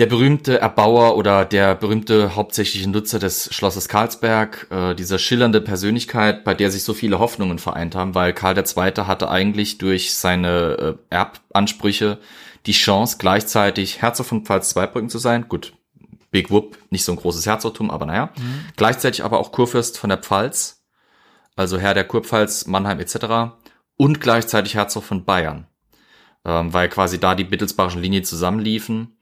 [0.00, 6.42] der berühmte Erbauer oder der berühmte hauptsächliche Nutzer des Schlosses Karlsberg, äh, diese schillernde Persönlichkeit,
[6.42, 9.04] bei der sich so viele Hoffnungen vereint haben, weil Karl II.
[9.04, 12.18] hatte eigentlich durch seine äh, Erbansprüche
[12.64, 15.50] die Chance, gleichzeitig Herzog von Pfalz-Zweibrücken zu sein.
[15.50, 15.74] Gut,
[16.30, 18.30] Big Whoop, nicht so ein großes Herzogtum, aber naja.
[18.76, 20.82] Gleichzeitig aber auch Kurfürst von der Pfalz,
[21.56, 23.52] also Herr der Kurpfalz, Mannheim etc.
[23.98, 25.66] und gleichzeitig Herzog von Bayern,
[26.46, 29.18] ähm, weil quasi da die mittelsbarischen Linien zusammenliefen.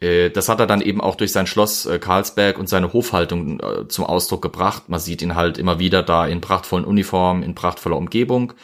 [0.00, 3.60] Äh, Das hat er dann eben auch durch sein Schloss äh, Karlsberg und seine Hofhaltung
[3.60, 4.88] äh, zum Ausdruck gebracht.
[4.88, 8.54] Man sieht ihn halt immer wieder da in prachtvollen Uniformen, in prachtvoller Umgebung.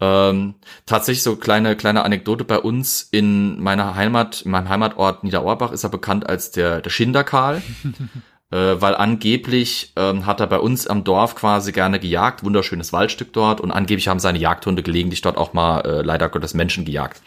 [0.00, 0.54] Ähm,
[0.86, 5.82] tatsächlich so kleine kleine Anekdote bei uns in meiner Heimat, in meinem Heimatort Niederauerbach ist
[5.82, 7.62] er bekannt als der der Schinderkarl,
[8.52, 13.32] äh, weil angeblich ähm, hat er bei uns am Dorf quasi gerne gejagt, wunderschönes Waldstück
[13.32, 17.20] dort und angeblich haben seine Jagdhunde gelegentlich dort auch mal äh, leider Gottes Menschen gejagt.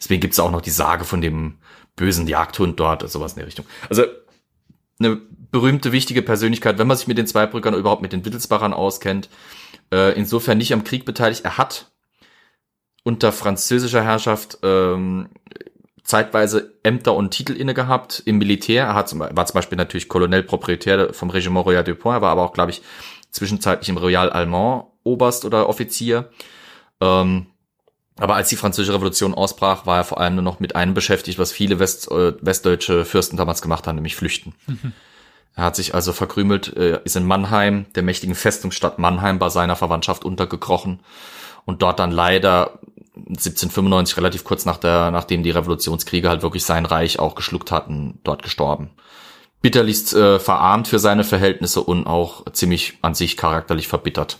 [0.00, 1.58] Deswegen gibt's auch noch die Sage von dem
[1.96, 3.66] bösen Jagdhund dort, sowas in der Richtung.
[3.88, 4.04] Also
[4.98, 5.20] eine
[5.50, 9.28] berühmte, wichtige Persönlichkeit, wenn man sich mit den Zweibrückern oder überhaupt mit den Wittelsbachern auskennt.
[9.92, 11.44] Äh, insofern nicht am Krieg beteiligt.
[11.44, 11.90] Er hat
[13.04, 15.28] unter französischer Herrschaft ähm,
[16.02, 18.86] zeitweise Ämter und Titel inne gehabt im Militär.
[18.86, 22.30] Er hat war zum Beispiel natürlich Colonel Proprietär vom Regiment Royal de Point, er war
[22.30, 22.82] aber auch, glaube ich,
[23.30, 26.30] zwischenzeitlich im Royal Allemand Oberst oder Offizier.
[27.00, 27.46] Ähm,
[28.18, 31.38] aber als die französische Revolution ausbrach, war er vor allem nur noch mit einem beschäftigt,
[31.38, 34.54] was viele West, äh, westdeutsche Fürsten damals gemacht haben, nämlich flüchten.
[35.58, 39.74] Er hat sich also verkrümelt, äh, ist in Mannheim, der mächtigen Festungsstadt Mannheim, bei seiner
[39.74, 41.00] Verwandtschaft untergekrochen
[41.64, 42.78] und dort dann leider
[43.14, 48.18] 1795, relativ kurz nach der, nachdem die Revolutionskriege halt wirklich sein Reich auch geschluckt hatten,
[48.22, 48.90] dort gestorben.
[49.62, 54.38] Bitterlichst äh, verarmt für seine Verhältnisse und auch ziemlich an sich charakterlich verbittert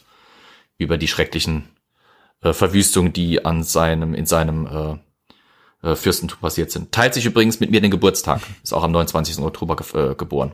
[0.77, 1.71] über die schrecklichen
[2.43, 4.99] äh, Verwüstungen, die an seinem, in seinem
[5.83, 6.93] äh, äh, Fürstentum passiert sind.
[6.93, 8.41] Teilt sich übrigens mit mir den Geburtstag.
[8.63, 9.39] Ist auch am 29.
[9.41, 10.53] Oktober ge äh, geboren.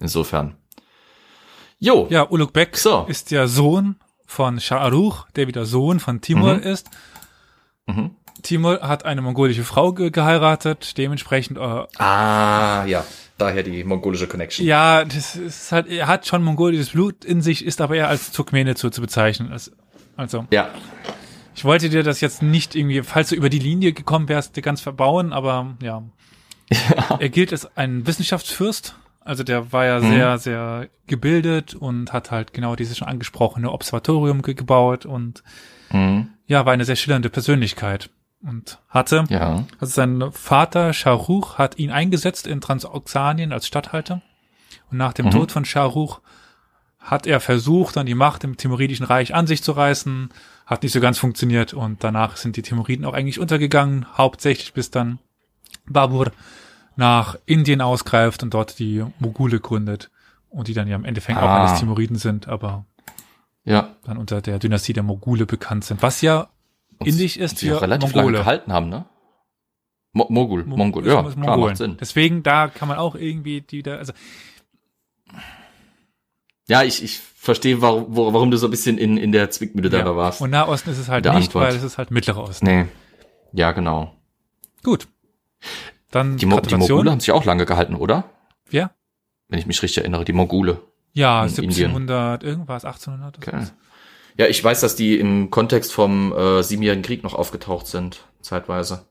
[0.00, 0.56] Insofern.
[1.78, 2.06] Jo.
[2.10, 3.06] Ja, Uluk Bek So.
[3.08, 3.96] ist der Sohn
[4.26, 6.62] von Shah Aruch, der wieder Sohn von Timur Mhm.
[6.62, 6.88] ist.
[7.86, 8.10] Mhm.
[8.42, 13.04] Timur hat eine mongolische Frau ge geheiratet, dementsprechend, äh, Ah, ja.
[13.38, 14.66] Daher die mongolische Connection.
[14.66, 18.30] ja, das ist halt, er hat schon mongolisches Blut in sich, ist aber eher als
[18.32, 19.50] Turkmene zu, zu bezeichnen.
[19.52, 19.72] Also,
[20.16, 20.68] also, Ja.
[21.54, 24.62] ich wollte dir das jetzt nicht irgendwie, falls du über die Linie gekommen wärst, dir
[24.62, 26.02] ganz verbauen, aber ja.
[27.18, 28.96] Er gilt als ein Wissenschaftsfürst.
[29.20, 30.08] Also der war ja Mhm.
[30.10, 35.42] sehr, sehr gebildet und hat halt genau dieses schon angesprochene Observatorium ge gebaut und
[35.92, 36.28] Mhm.
[36.46, 38.08] ja, war eine sehr schillernde Persönlichkeit
[38.42, 39.64] und hatte, Ja.
[39.78, 44.22] also sein Vater Shahrukh hat ihn eingesetzt in Transoxanien als Statthalter
[44.90, 45.30] und nach dem Mhm.
[45.32, 46.20] Tod von Shahrukh
[47.02, 50.30] hat er versucht, dann die Macht im Timuridischen Reich an sich zu reißen,
[50.66, 54.90] hat nicht so ganz funktioniert und danach sind die Timuriden auch eigentlich untergegangen, hauptsächlich bis
[54.90, 55.18] dann
[55.86, 56.30] Babur
[56.96, 60.10] nach Indien ausgreift und dort die Mogule gründet
[60.50, 61.64] und die dann ja im Endeffekt auch Ah.
[61.66, 62.84] alles Timuriden sind, aber
[63.64, 63.96] Ja.
[64.04, 66.48] dann unter der Dynastie der Mogule bekannt sind, was ja
[66.98, 68.38] Und indisch ist die auch für relativ lange Mongole.
[68.44, 69.04] gehalten haben, ne?
[70.14, 71.60] Mo Mogul, Mo- Mongol, ja, klar, Mongolen.
[71.60, 71.96] macht Sinn.
[71.98, 74.12] Deswegen, da kann man auch irgendwie die da, also
[76.72, 80.02] Ja, ich, ich verstehe, warum, warum du so ein bisschen in, in der Zwickmühle ja.
[80.04, 80.40] da warst.
[80.40, 81.66] Und Nahosten ist es halt nicht, Antwort.
[81.66, 82.64] weil es ist halt Mittlerer Osten.
[82.66, 82.86] nee.
[83.52, 84.14] Ja, genau.
[84.82, 85.06] Gut.
[86.10, 86.74] Dann Die, Mo die.
[86.74, 88.24] Mogule haben sich auch lange gehalten, oder?
[88.70, 88.92] Ja?
[89.48, 90.80] Wenn ich mich richtig erinnere, die Mogule.
[91.12, 93.36] Ja, In 1700, irgendwas, 1800.
[93.36, 93.66] oder Okay.
[94.38, 99.04] Ja, ich weiß, dass die im Kontext vom äh, Siebenjährigen Krieg noch aufgetaucht sind, zeitweise.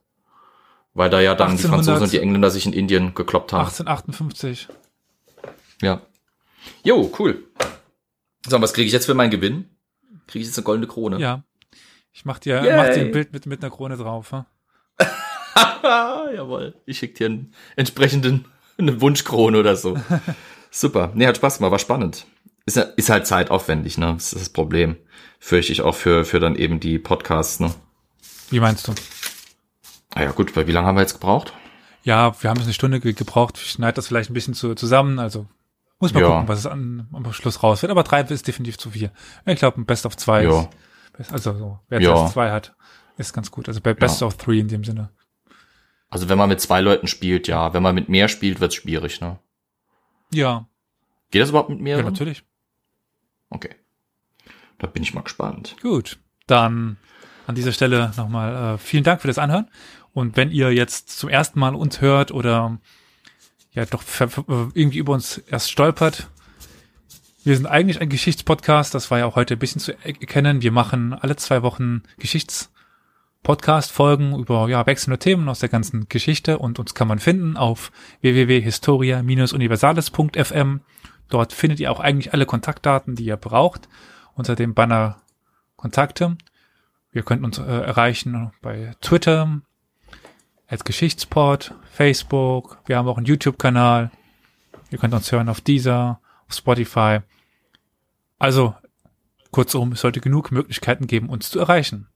[0.94, 3.66] Weil da ja dann die 1800 Franzosen und die Engländer sich in Indien gekloppt haben.
[3.66, 4.66] 1858.
[5.80, 6.00] Ja.
[6.82, 7.44] Jo, cool.
[8.46, 9.68] So, was kriege ich jetzt für meinen Gewinn?
[10.26, 11.18] Kriege ich jetzt eine goldene Krone?
[11.18, 11.44] Ja.
[12.12, 12.76] Ich mach dir, Yay.
[12.76, 14.32] mach dir ein Bild mit, mit einer Krone drauf.
[14.32, 14.46] Ja?
[16.34, 16.74] Jawohl.
[16.86, 18.46] Ich schicke dir einen entsprechenden
[18.78, 19.98] eine Wunschkrone oder so.
[20.70, 21.12] Super.
[21.14, 22.26] Nee, hat Spaß gemacht, war spannend.
[22.64, 24.14] Ist, ist halt zeitaufwendig, ne?
[24.14, 24.96] Das ist das Problem.
[25.38, 27.74] Fürchte ich auch für, für dann eben die Podcasts, ne?
[28.50, 28.94] Wie meinst du?
[30.14, 31.52] Ah ja, gut, weil wie lange haben wir jetzt gebraucht?
[32.04, 33.58] Ja, wir haben jetzt eine Stunde ge gebraucht.
[33.62, 35.18] Ich schneide das vielleicht ein bisschen zu, zusammen.
[35.18, 35.46] Also
[36.02, 36.28] muss man Ja.
[36.30, 37.90] gucken, was es an, am Schluss raus wird.
[37.90, 39.10] Aber drei ist definitiv zu viel.
[39.46, 40.68] Ich glaube, ein Best of zwei Ja.
[41.16, 42.14] ist, also so, wer Ja.
[42.16, 42.74] zuerst zwei hat,
[43.16, 43.68] ist ganz gut.
[43.68, 45.10] Also bei Best of three in dem Sinne.
[46.10, 47.72] Also wenn man mit zwei Leuten spielt, ja.
[47.72, 49.38] Wenn man mit mehr spielt, wird's schwierig, ne?
[50.32, 50.66] Ja,
[51.30, 52.04] Geht das überhaupt mit ja, mehreren?
[52.04, 52.44] natürlich.
[53.48, 53.74] Okay.
[54.78, 55.76] Da bin ich mal gespannt.
[55.80, 56.96] Gut, dann
[57.46, 59.70] an dieser Stelle nochmal äh, vielen Dank für das Anhören.
[60.12, 62.78] Und wenn ihr jetzt zum ersten Mal uns hört oder
[63.72, 64.26] ja doch äh,
[64.74, 66.28] irgendwie über uns erst stolpert,
[67.44, 70.62] wir sind eigentlich ein Geschichtspodcast, das war ja auch heute ein bisschen zu er- erkennen.
[70.62, 76.78] Wir machen alle zwei Wochen Geschichtspodcast-Folgen über ja, wechselnde Themen aus der ganzen Geschichte und
[76.78, 80.82] uns kann man finden auf www.historia-universales.fm.
[81.28, 83.88] Dort findet ihr auch eigentlich alle Kontaktdaten, die ihr braucht,
[84.34, 85.16] unter dem Banner
[85.76, 86.36] Kontakte.
[87.12, 89.60] Ihr könnt uns äh, erreichen bei Twitter,
[90.68, 92.78] als Geschichtsport, Facebook.
[92.86, 94.10] Wir haben auch einen YouTube-Kanal.
[94.90, 97.20] Ihr könnt uns hören auf Deezer, auf Spotify.
[98.38, 98.74] Also,
[99.50, 102.08] kurzum, es sollte genug Möglichkeiten geben, uns zu erreichen.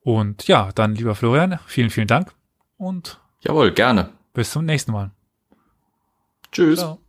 [0.00, 2.32] Und ja, dann, lieber Florian, vielen, vielen Dank
[2.78, 4.10] und Jawohl, gerne.
[4.32, 5.10] bis zum nächsten Mal.
[6.52, 6.78] Tschüss.
[6.78, 7.05] Ciao.